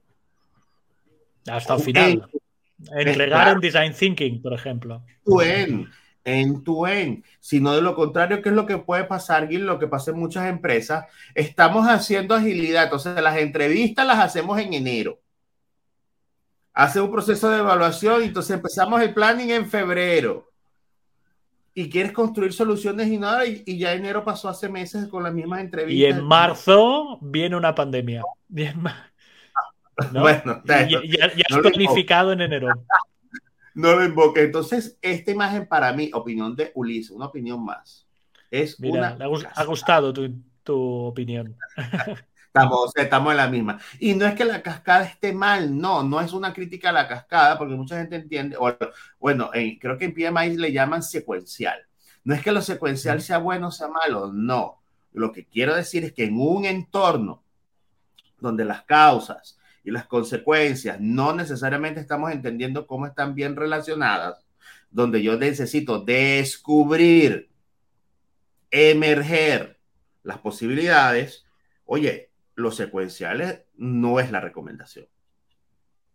[1.46, 2.30] Hasta el final.
[2.92, 5.02] Entregar en design thinking, por ejemplo.
[5.42, 5.88] En,
[6.24, 7.24] en tu en.
[7.40, 9.66] Sino de lo contrario, ¿qué es lo que puede pasar, Gil?
[9.66, 11.06] Lo que pasa en muchas empresas.
[11.34, 12.84] Estamos haciendo agilidad.
[12.84, 15.20] Entonces, las entrevistas las hacemos en enero
[16.72, 20.50] hace un proceso de evaluación y entonces empezamos el planning en febrero.
[21.72, 25.60] Y quieres construir soluciones y nada, y, ya enero pasó hace meses con las mismas
[25.60, 25.98] entrevistas.
[25.98, 28.22] Y en marzo viene una pandemia.
[30.12, 30.86] Bueno, ya,
[31.50, 32.68] has planificado en enero.
[33.74, 34.42] no lo invoque.
[34.42, 38.06] Entonces, esta imagen para mí, opinión de Ulises, una opinión más.
[38.50, 39.50] Es Mira, una...
[39.54, 40.32] ha gustado tu,
[40.62, 41.56] tu opinión.
[42.52, 43.78] Estamos, estamos en la misma.
[44.00, 47.06] Y no es que la cascada esté mal, no, no es una crítica a la
[47.06, 48.56] cascada, porque mucha gente entiende,
[49.20, 51.78] bueno, creo que en PMI le llaman secuencial.
[52.24, 54.82] No es que lo secuencial sea bueno o sea malo, no.
[55.12, 57.44] Lo que quiero decir es que en un entorno
[58.40, 64.44] donde las causas y las consecuencias no necesariamente estamos entendiendo cómo están bien relacionadas,
[64.90, 67.50] donde yo necesito descubrir,
[68.70, 69.78] emerger
[70.22, 71.46] las posibilidades,
[71.84, 75.06] oye, los secuenciales no es la recomendación.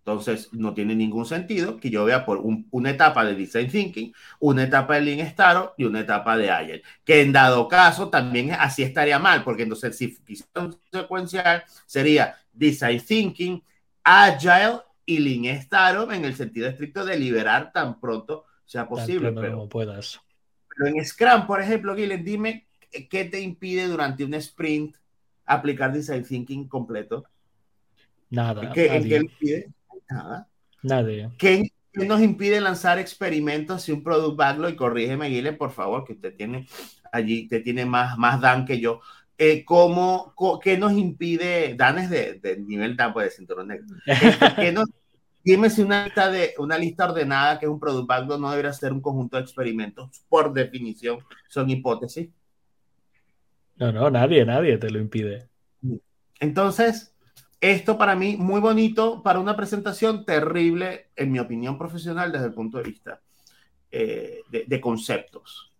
[0.05, 2.39] Entonces, no tiene ningún sentido que yo vea por
[2.69, 6.83] una etapa de Design Thinking, una etapa de Lean Startup y una etapa de Agile.
[7.03, 12.35] Que en dado caso también así estaría mal, porque entonces si quisiera un secuencial sería
[12.53, 13.63] Design Thinking,
[14.03, 19.31] Agile y Lean Startup en el sentido estricto de liberar tan pronto sea posible.
[19.31, 20.21] pero, puedas.
[20.69, 22.67] pero en Scrum, por ejemplo, Guilherme, dime
[23.09, 24.97] qué te impide durante un sprint
[25.45, 27.25] aplicar design thinking completo?
[28.29, 28.71] Nada.
[28.71, 29.74] ¿Qué, ¿En qué impide?
[30.09, 30.47] Nada.
[30.83, 31.31] Nadie.
[31.37, 34.71] ¿Qué, nos impide lanzar experimentos y un product backlog?
[34.71, 36.67] Y corrígeme, Guilherme, por favor, que usted tiene
[37.11, 39.01] allí, te tiene más, más Dan que yo.
[39.37, 41.75] Eh, ¿cómo, ¿Qué nos impide?
[41.75, 43.85] Dan es de, nivel Dan, pues de cinturón negro.
[44.55, 44.89] ¿Qué nos,
[45.45, 48.73] dime si una lista, de, una lista ordenada que es un product backlog no debería
[48.73, 50.25] ser un conjunto de experimentos.
[50.27, 52.29] Por definición, son hipótesis.
[53.77, 55.49] No, no, nadie, nadie te lo impide.
[56.39, 57.14] Entonces,
[57.61, 62.53] esto para mí muy bonito para una presentación terrible, en mi opinión profesional, desde el
[62.53, 63.21] punto de vista
[63.91, 65.71] eh, de, conceptos.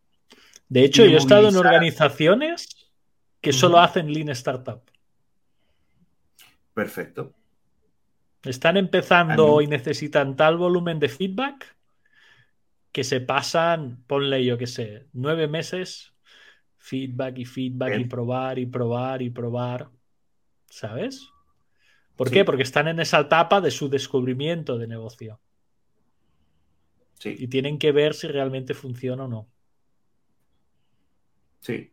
[0.68, 2.70] De hecho, yo he estado en organizaciones
[3.42, 4.82] que solo hacen Lean Startup.
[6.74, 7.34] Perfecto.
[8.44, 11.76] Están empezando y necesitan tal volumen de feedback
[12.92, 16.16] que se pasan, ponle yo que sé, nueve meses
[16.86, 19.90] feedback y feedback y probar y probar y probar.
[20.70, 21.28] ¿Sabes?
[22.16, 22.46] ¿Por qué?
[22.46, 25.40] Porque están en esa etapa de su descubrimiento de negocio.
[27.20, 27.36] Sí.
[27.38, 29.48] Y tienen que ver si realmente funciona o no.
[31.60, 31.92] Sí.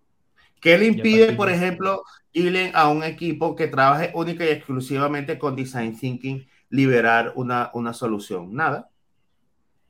[0.60, 2.02] ¿Qué le impide, por ejemplo,
[2.32, 7.92] irle a un equipo que trabaje única y exclusivamente con Design Thinking liberar una, una
[7.92, 8.54] solución?
[8.54, 8.90] Nada.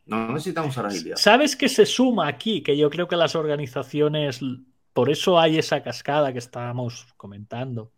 [0.06, 1.16] No necesitan usar agilidad.
[1.16, 2.62] ¿Sabes qué se suma aquí?
[2.62, 4.40] Que yo creo que las organizaciones
[4.92, 7.92] por eso hay esa cascada que estábamos comentando,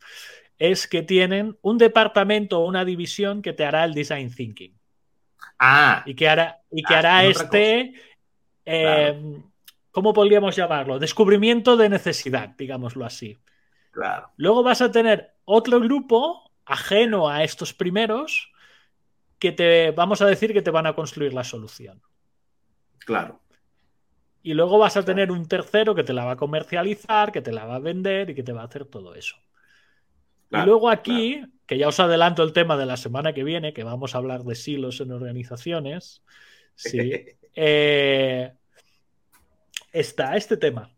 [0.58, 4.78] es que tienen un departamento o una división que te hará el design thinking.
[5.58, 6.02] Ah.
[6.06, 7.94] Y que hará, y que ah, hará este,
[8.64, 9.42] em,
[9.90, 10.98] ¿cómo podríamos llamarlo?
[10.98, 13.38] Descubrimiento de necesidad, digámoslo así.
[13.90, 14.30] Claro.
[14.36, 18.52] Luego vas a tener otro grupo ajeno a estos primeros
[19.38, 22.02] que te, vamos a decir que te van a construir la solución.
[22.98, 23.40] Claro.
[24.42, 27.52] Y luego vas a tener un tercero que te la va a comercializar, que te
[27.52, 29.36] la va a vender y que te va a hacer todo eso.
[30.62, 33.84] Y luego aquí, que ya os adelanto el tema de la semana que viene, que
[33.84, 36.22] vamos a hablar de silos en organizaciones,
[36.74, 37.12] sí,
[37.54, 38.52] eh,
[39.92, 40.90] está este tema.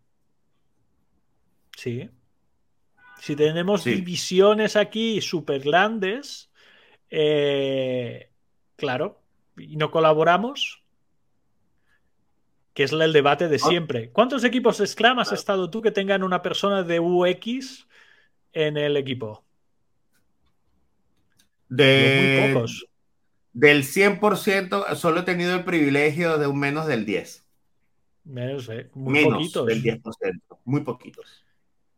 [1.76, 2.10] Sí.
[3.20, 6.50] Si tenemos divisiones aquí súper grandes,
[7.10, 8.30] eh,
[8.76, 9.20] claro,
[9.56, 10.82] y no colaboramos,
[12.76, 13.58] que es el debate de ah.
[13.58, 14.10] siempre.
[14.10, 17.86] ¿Cuántos equipos Scrum has estado tú que tengan una persona de UX
[18.52, 19.45] en el equipo?
[21.68, 22.86] De, muy pocos.
[23.52, 27.44] Del 100% solo he tenido el privilegio de un menos del 10.
[28.24, 29.66] Menos, eh, muy poquitos.
[29.66, 31.44] del 10%, muy poquitos.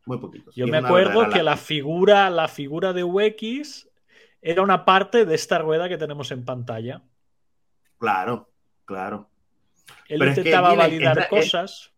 [0.05, 0.55] Muy poquitos.
[0.55, 3.89] Yo me acuerdo que la figura, la figura de UX
[4.41, 7.01] era una parte de esta rueda que tenemos en pantalla.
[7.97, 8.49] Claro,
[8.85, 9.29] claro.
[10.07, 11.91] Él intentaba validar cosas.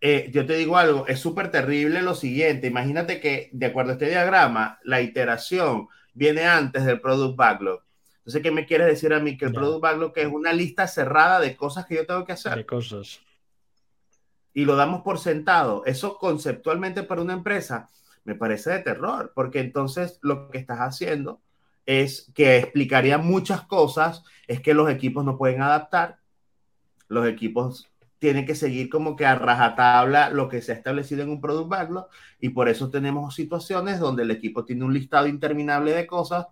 [0.00, 2.66] Eh, yo te digo algo, es súper terrible lo siguiente.
[2.66, 7.84] Imagínate que, de acuerdo a este diagrama, la iteración viene antes del product backlog.
[8.24, 9.36] Entonces, ¿qué me quieres decir a mí?
[9.36, 12.54] Que el Product Backlog es una lista cerrada de cosas que yo tengo que hacer.
[12.54, 13.20] De cosas.
[14.54, 15.84] Y lo damos por sentado.
[15.84, 17.90] Eso conceptualmente para una empresa
[18.24, 21.42] me parece de terror, porque entonces lo que estás haciendo
[21.84, 26.20] es que explicaría muchas cosas, es que los equipos no pueden adaptar,
[27.08, 27.90] los equipos
[28.24, 31.68] tienen que seguir como que a rajatabla lo que se ha establecido en un product
[31.68, 32.08] backlog
[32.40, 36.46] y por eso tenemos situaciones donde el equipo tiene un listado interminable de cosas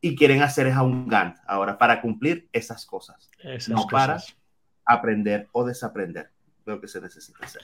[0.00, 3.30] y quieren hacer es a un Gantt ahora para cumplir esas cosas,
[3.68, 4.20] no para
[4.84, 6.32] aprender o desaprender
[6.66, 7.62] lo que se necesita hacer.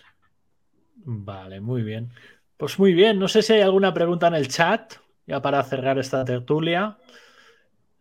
[0.94, 2.12] Vale, muy bien.
[2.56, 4.94] Pues muy bien, no sé si hay alguna pregunta en el chat,
[5.26, 6.96] ya para cerrar esta tertulia.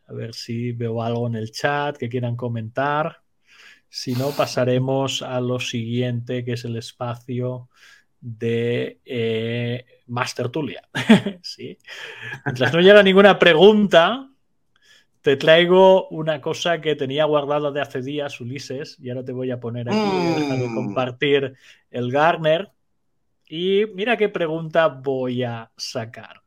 [0.05, 3.22] A ver si veo algo en el chat que quieran comentar.
[3.95, 7.69] Si no, pasaremos a lo siguiente, que es el espacio
[8.19, 10.89] de eh, más tertulia.
[11.43, 11.77] ¿Sí?
[12.43, 14.31] Mientras no llega ninguna pregunta,
[15.21, 19.51] te traigo una cosa que tenía guardada de hace días, Ulises, y ahora te voy
[19.51, 20.73] a poner aquí, mm.
[20.73, 21.53] compartir
[21.91, 22.71] el Garner.
[23.47, 26.41] Y mira qué pregunta voy a sacar.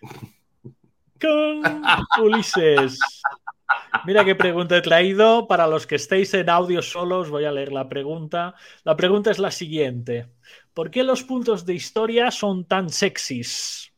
[1.20, 1.82] Con
[2.24, 2.98] Ulises.
[4.06, 5.48] Mira qué pregunta he traído.
[5.48, 8.54] Para los que estéis en audio solos, voy a leer la pregunta.
[8.84, 10.28] La pregunta es la siguiente.
[10.72, 13.92] ¿Por qué los puntos de historia son tan sexys?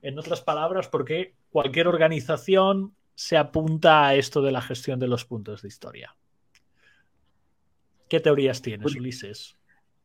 [0.00, 5.08] En otras palabras, ¿por qué cualquier organización se apunta a esto de la gestión de
[5.08, 6.14] los puntos de historia?
[8.08, 9.56] ¿Qué teorías tienes, Ulises?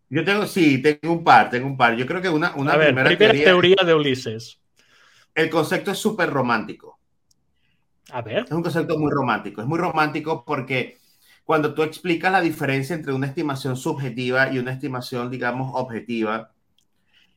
[0.09, 1.95] Yo tengo, sí, tengo un par, tengo un par.
[1.95, 4.59] Yo creo que una, una primera, teoría, de Ulises.
[5.35, 6.98] El concepto es súper romántico.
[8.11, 8.45] A ver.
[8.45, 9.61] Es un concepto muy romántico.
[9.61, 10.97] Es muy romántico porque
[11.43, 16.51] cuando tú explicas la diferencia entre una estimación subjetiva y una estimación, digamos, objetiva,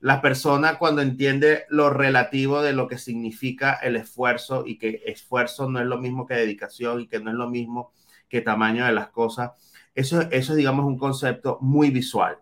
[0.00, 5.70] la persona cuando entiende lo relativo de lo que significa el esfuerzo y que esfuerzo
[5.70, 7.92] no es lo mismo que dedicación y que no es lo mismo
[8.28, 9.52] que tamaño de las cosas,
[9.94, 12.38] eso, eso es, digamos, un concepto muy visual.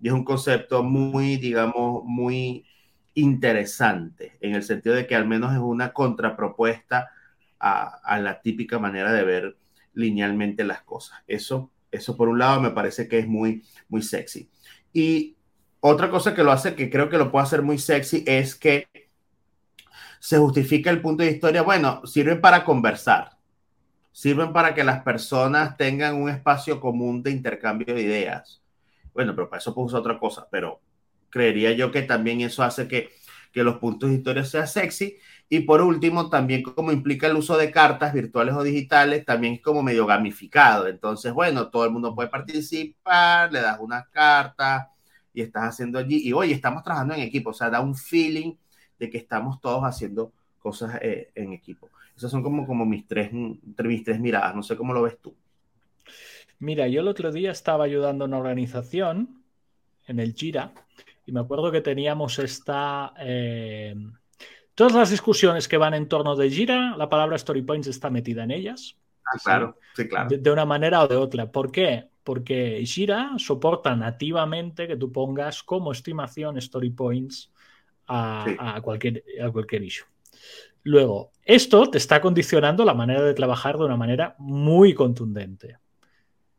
[0.00, 2.66] Y es un concepto muy, digamos, muy
[3.14, 7.08] interesante, en el sentido de que al menos es una contrapropuesta
[7.60, 9.56] a, la típica manera de ver
[9.94, 11.18] linealmente las cosas.
[11.26, 14.50] Eso, eso por un lado me parece que es muy, muy sexy.
[14.92, 15.36] Y
[15.80, 18.88] otra cosa que lo hace, que creo que lo puede hacer muy sexy, es que
[20.20, 21.62] se justifica el punto de historia.
[21.62, 23.38] Bueno, sirven para conversar,
[24.12, 28.62] sirven para que las personas tengan un espacio común de intercambio de ideas.
[29.12, 30.80] Bueno, pero para eso puedo usar otra cosa, pero
[31.30, 33.10] creería yo que también eso hace que,
[33.52, 35.18] que los puntos de historia sean sexy.
[35.50, 39.62] Y por último, también como implica el uso de cartas virtuales o digitales, también es
[39.62, 40.86] como medio gamificado.
[40.86, 44.88] Entonces, bueno, todo el mundo puede participar, le das unas cartas
[45.32, 46.20] y estás haciendo allí.
[46.28, 48.54] Y oye, estamos trabajando en equipo, o sea, da un feeling
[48.98, 51.88] de que estamos todos haciendo cosas eh, en equipo.
[52.14, 54.54] Esas son como, como mis, tres, mis tres miradas.
[54.54, 55.34] No sé cómo lo ves tú.
[56.58, 59.44] Mira, yo el otro día estaba ayudando a una organización
[60.06, 60.72] en el Gira
[61.24, 63.14] y me acuerdo que teníamos esta...
[63.18, 63.94] Eh,
[64.78, 68.44] todas las discusiones que van en torno de Gira, la palabra Story Points está metida
[68.44, 68.96] en ellas.
[69.24, 70.28] Ah, claro, sí, claro.
[70.30, 71.50] De, una manera o de otra.
[71.50, 72.06] ¿Por qué?
[72.22, 77.50] Porque Gira soporta nativamente que tú pongas como estimación Story Points
[78.06, 80.06] a, cualquier, a cualquier issue.
[80.84, 85.78] Luego, esto te está condicionando la manera de trabajar de una manera muy contundente.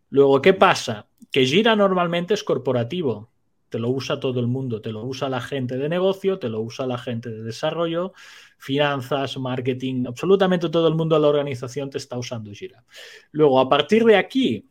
[0.09, 1.07] Luego, ¿qué pasa?
[1.31, 3.29] Que Gira normalmente es corporativo.
[3.69, 6.61] Te lo usa todo el mundo, te lo usa la gente de negocio, te lo
[6.61, 8.13] usa la gente de desarrollo,
[8.57, 12.83] finanzas, marketing, absolutamente todo el mundo de la organización te está usando Gira.
[13.31, 14.69] Luego, a partir de aquí,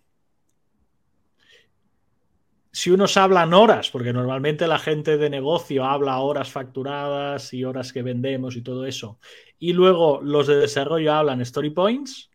[2.70, 7.92] si unos hablan horas, porque normalmente la gente de negocio habla horas facturadas y horas
[7.92, 9.18] que vendemos y todo eso,
[9.58, 12.30] y luego los de desarrollo hablan story points,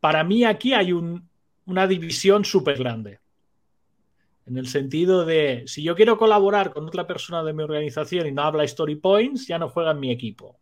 [0.00, 1.28] para mí aquí hay un,
[1.66, 3.20] una división súper grande.
[4.48, 8.32] En el sentido de, si yo quiero colaborar con otra persona de mi organización y
[8.32, 10.58] no habla Story Points, ya no juega en mi equipo.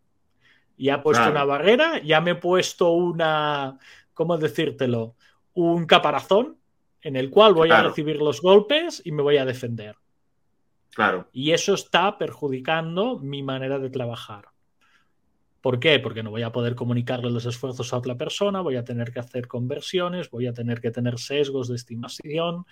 [0.77, 3.79] Ya he puesto una barrera, ya me he puesto una,
[4.13, 5.15] ¿cómo decírtelo?
[5.55, 6.59] Un caparazón
[7.01, 9.97] en el cual voy a recibir los golpes y me voy a defender.
[10.93, 11.29] Claro.
[11.33, 14.49] Y eso está perjudicando mi manera de trabajar.
[15.61, 15.99] ¿Por qué?
[15.99, 19.21] Porque no voy a poder comunicarle los esfuerzos a otra persona, voy a tener que
[19.21, 22.67] hacer conversiones, voy a tener que tener sesgos de estimación,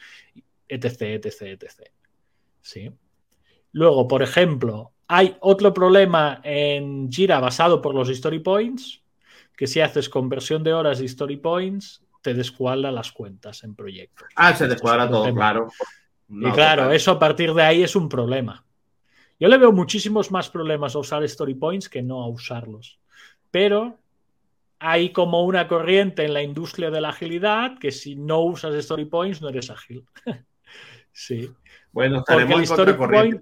[0.69, 1.91] etc, etc, etc.
[2.61, 2.91] ¿Sí?
[3.73, 9.03] Luego, por ejemplo, hay otro problema en Jira basado por los story points,
[9.57, 14.29] que si haces conversión de horas de story points, te descuadra las cuentas en proyectos.
[14.37, 15.69] Ah, se descuadra todo, claro.
[16.29, 18.65] y claro, eso a partir de ahí es un problema.
[19.39, 22.99] Yo le veo muchísimos más problemas a usar story points que no a usarlos.
[23.51, 23.99] Pero
[24.79, 29.05] hay como una corriente en la industria de la agilidad que si no usas story
[29.05, 30.05] points no eres ágil.
[31.15, 31.51] sí.
[31.91, 33.41] Bueno, estaremos en corriente,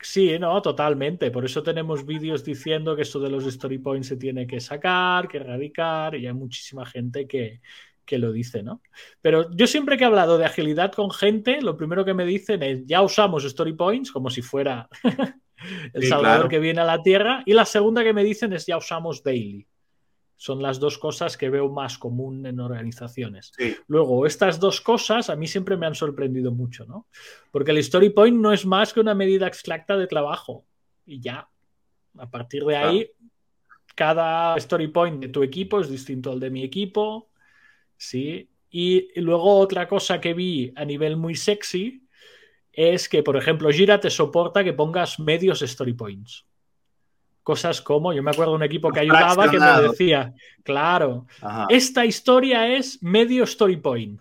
[0.00, 1.30] Sí, no, totalmente.
[1.30, 5.28] Por eso tenemos vídeos diciendo que esto de los story points se tiene que sacar,
[5.28, 7.60] que erradicar, y hay muchísima gente que,
[8.04, 8.80] que lo dice, ¿no?
[9.20, 12.62] Pero yo siempre que he hablado de agilidad con gente, lo primero que me dicen
[12.62, 14.88] es, ya usamos story points, como si fuera
[15.92, 18.76] el salvador que viene a la Tierra, y la segunda que me dicen es, ya
[18.76, 19.66] usamos daily.
[20.36, 23.52] Son las dos cosas que veo más común en organizaciones.
[23.86, 27.06] Luego, estas dos cosas a mí siempre me han sorprendido mucho, ¿no?
[27.50, 30.66] Porque el story point no es más que una medida exacta de trabajo.
[31.06, 31.48] Y ya,
[32.18, 33.10] a partir de ahí,
[33.94, 37.30] cada story point de tu equipo es distinto al de mi equipo,
[37.96, 38.50] ¿sí?
[38.70, 42.06] Y luego otra cosa que vi a nivel muy sexy
[42.72, 46.45] es que, por ejemplo, Gira te soporta que pongas medios story points
[47.46, 50.34] cosas como, yo me acuerdo de un equipo que ayudaba que me decía,
[50.64, 51.28] claro,
[51.68, 54.20] esta historia es medio story point.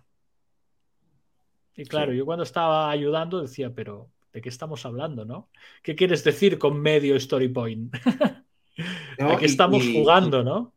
[1.75, 5.49] Y claro, yo cuando estaba ayudando decía, pero ¿de qué estamos hablando, no?
[5.81, 7.95] ¿Qué quieres decir con medio story point?
[9.19, 10.75] ¿A qué estamos jugando, no?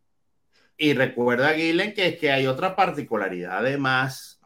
[0.78, 4.38] Y recuerda, Guilen, que es que hay otra particularidad además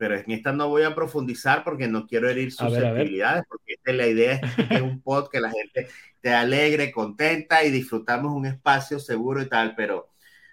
[0.00, 4.32] pero en esta no voy a profundizar porque no quiero herir susceptibilidades, porque la idea
[4.32, 5.88] es que es un pod que la gente
[6.22, 10.08] te alegre, contenta y disfrutamos un espacio seguro y tal, pero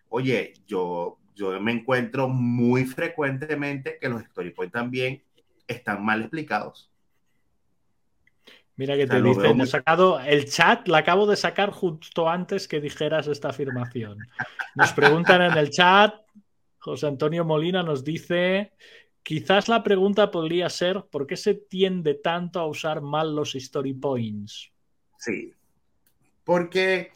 [0.10, 5.24] oye, yo, yo me encuentro muy frecuentemente que los story points también
[5.66, 6.92] están mal explicados.
[8.76, 12.82] Mira que te dicen, he sacado el chat, la acabo de sacar justo antes que
[12.82, 14.20] dijeras esta afirmación.
[14.76, 16.14] Nos preguntan en el chat,
[16.80, 18.74] José Antonio Molina nos dice
[19.28, 23.94] Quizás la pregunta podría ser, ¿por qué se tiende tanto a usar mal los story
[23.94, 24.72] points?
[25.20, 25.54] Sí,
[26.46, 27.12] porque,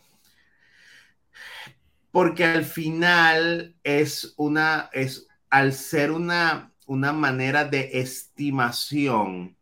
[2.12, 9.56] porque al final es una, es, al ser una, una manera de estimación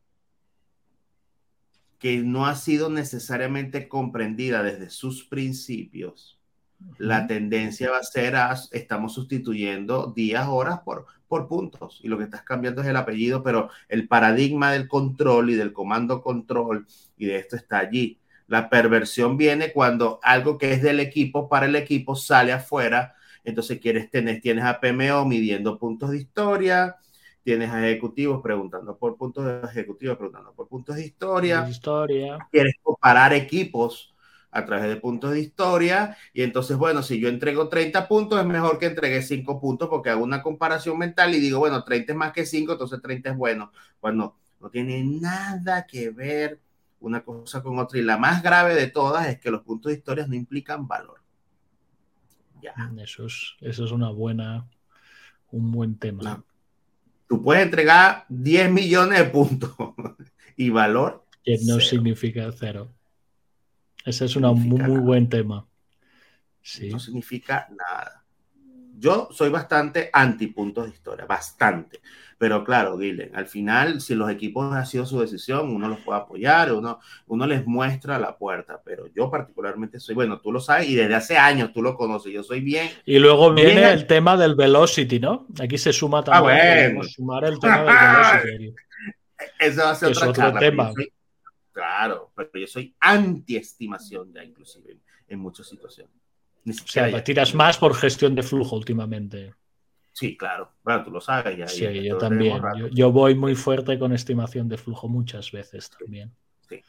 [2.00, 6.39] que no ha sido necesariamente comprendida desde sus principios,
[6.98, 12.18] la tendencia va a ser a, estamos sustituyendo días, horas por, por puntos y lo
[12.18, 16.88] que estás cambiando es el apellido, pero el paradigma del control y del comando control
[17.18, 18.20] y de esto está allí.
[18.48, 23.14] La perversión viene cuando algo que es del equipo para el equipo sale afuera,
[23.44, 26.96] entonces quieres tener, tienes a PMO midiendo puntos de historia,
[27.44, 32.38] tienes a ejecutivos preguntando por puntos de ejecutivos, preguntando por puntos de historia, historia.
[32.52, 34.14] quieres comparar equipos
[34.52, 36.18] a través de puntos de historia.
[36.34, 40.10] Y entonces, bueno, si yo entrego 30 puntos, es mejor que entregue 5 puntos porque
[40.10, 43.38] hago una comparación mental y digo, bueno, 30 es más que 5, entonces 30 es
[43.38, 43.72] bueno.
[44.02, 46.60] Bueno, no tiene nada que ver
[47.00, 48.00] una cosa con otra.
[48.00, 51.22] Y la más grave de todas es que los puntos de historia no implican valor.
[52.62, 52.74] Ya.
[52.98, 54.68] Eso es, eso es una buena,
[55.52, 56.44] un buen tema.
[57.28, 59.72] Tú puedes entregar 10 millones de puntos
[60.58, 61.26] y valor.
[61.44, 62.92] Que no significa cero.
[64.06, 65.66] Ese es un muy, buen tema.
[66.62, 66.90] Sí.
[66.90, 68.24] No significa nada.
[68.98, 72.02] Yo soy bastante anti puntos de historia, bastante.
[72.38, 76.20] Pero claro, Dylan, al final, si los equipos han sido su decisión, uno los puede
[76.20, 78.82] apoyar, uno, uno les muestra la puerta.
[78.84, 82.32] Pero yo particularmente soy, bueno, tú lo sabes y desde hace años tú lo conoces,
[82.32, 82.90] yo soy bien.
[83.06, 85.48] Y luego viene el tema del velocity, ¿no?
[85.62, 87.00] Aquí se suma ah, también.
[87.02, 87.86] Ah, Sumar el tema del
[88.48, 88.76] velocity.
[89.60, 90.94] Eso va a ser otro tema.
[91.72, 94.98] Claro, pero yo soy anti-estimación ya inclusive
[95.28, 96.14] en, muchas situaciones.
[96.66, 99.54] o sea, tiras más por gestión de flujo últimamente.
[100.12, 100.74] Sí, claro.
[100.84, 101.68] Bueno, tú lo sabes ya.
[101.68, 102.62] Sí, yo también.
[102.92, 106.34] Yo, voy muy fuerte con estimación de flujo muchas veces también.
[106.68, 106.82] Sí.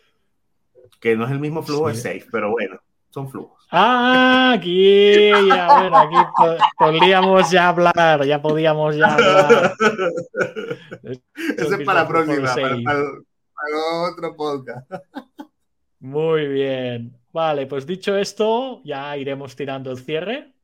[1.01, 3.67] Que no es el mismo flujo de safe, pero bueno, son flujos.
[3.71, 6.17] Ah, aquí, ya, ver, aquí
[6.77, 9.75] podríamos ya hablar, ya podíamos ya hablar.
[11.57, 12.53] Eso es para la próxima,
[14.09, 14.91] otro podcast.
[16.01, 17.17] Muy bien.
[17.33, 20.55] Vale, pues dicho esto, ya iremos tirando el cierre.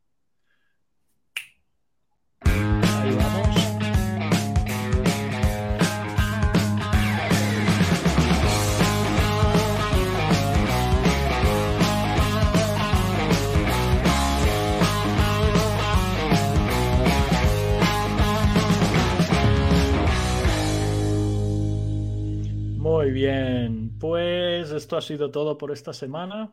[23.07, 26.53] Muy bien, pues esto ha sido todo por esta semana.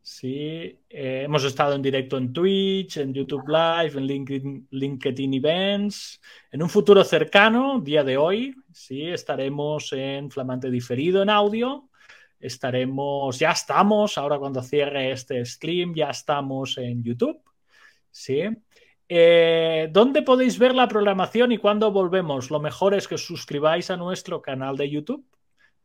[0.00, 4.06] Sí, eh, hemos estado en directo en Twitch, en YouTube Live, en
[4.70, 6.20] LinkedIn, Events.
[6.52, 11.88] En un futuro cercano, día de hoy, sí, estaremos en Flamante Diferido en audio.
[12.38, 17.42] Estaremos, ya estamos, ahora cuando cierre este stream, ya estamos en YouTube.
[18.12, 18.42] Sí.
[19.08, 22.48] Eh, ¿Dónde podéis ver la programación y cuándo volvemos?
[22.52, 25.26] Lo mejor es que os suscribáis a nuestro canal de YouTube.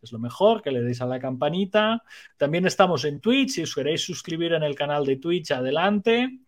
[0.01, 2.03] Es lo mejor, que le deis a la campanita.
[2.37, 3.51] También estamos en Twitch.
[3.51, 6.39] Si os queréis suscribir en el canal de Twitch, adelante.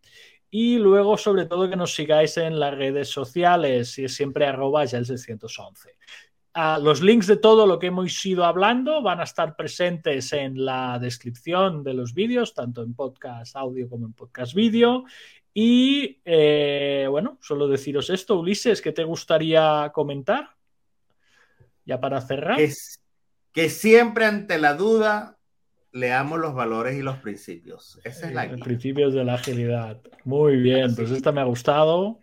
[0.49, 4.85] Y luego, sobre todo, que nos sigáis en las redes sociales, y es siempre arroba
[4.85, 5.97] ya el 611.
[6.55, 10.65] Uh, los links de todo lo que hemos ido hablando van a estar presentes en
[10.65, 15.03] la descripción de los vídeos, tanto en podcast audio como en podcast vídeo.
[15.53, 20.49] Y eh, bueno, solo deciros esto, Ulises, ¿qué te gustaría comentar?
[21.85, 22.59] Ya para cerrar.
[22.59, 22.99] Es
[23.57, 25.39] que siempre ante la duda
[25.91, 27.99] leamos los valores y los principios.
[28.03, 28.63] Esa es la guía.
[28.63, 29.99] Principios de la agilidad.
[30.25, 32.19] Muy bien, pues esta me ha gustado.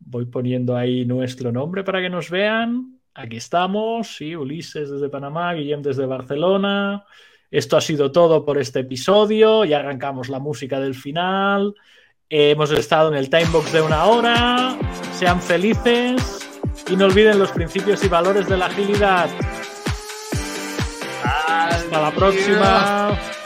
[0.00, 3.00] Voy poniendo ahí nuestro nombre para que nos vean.
[3.14, 7.06] Aquí estamos, sí, Ulises desde Panamá, Guillem desde Barcelona.
[7.50, 9.64] Esto ha sido todo por este episodio.
[9.64, 11.74] Ya arrancamos la música del final.
[12.28, 14.78] hemos estado en el timebox de una hora.
[15.14, 16.46] Sean felices
[16.86, 19.30] y no olviden los principios y valores de la agilidad.
[21.90, 23.39] Hasta la próxima.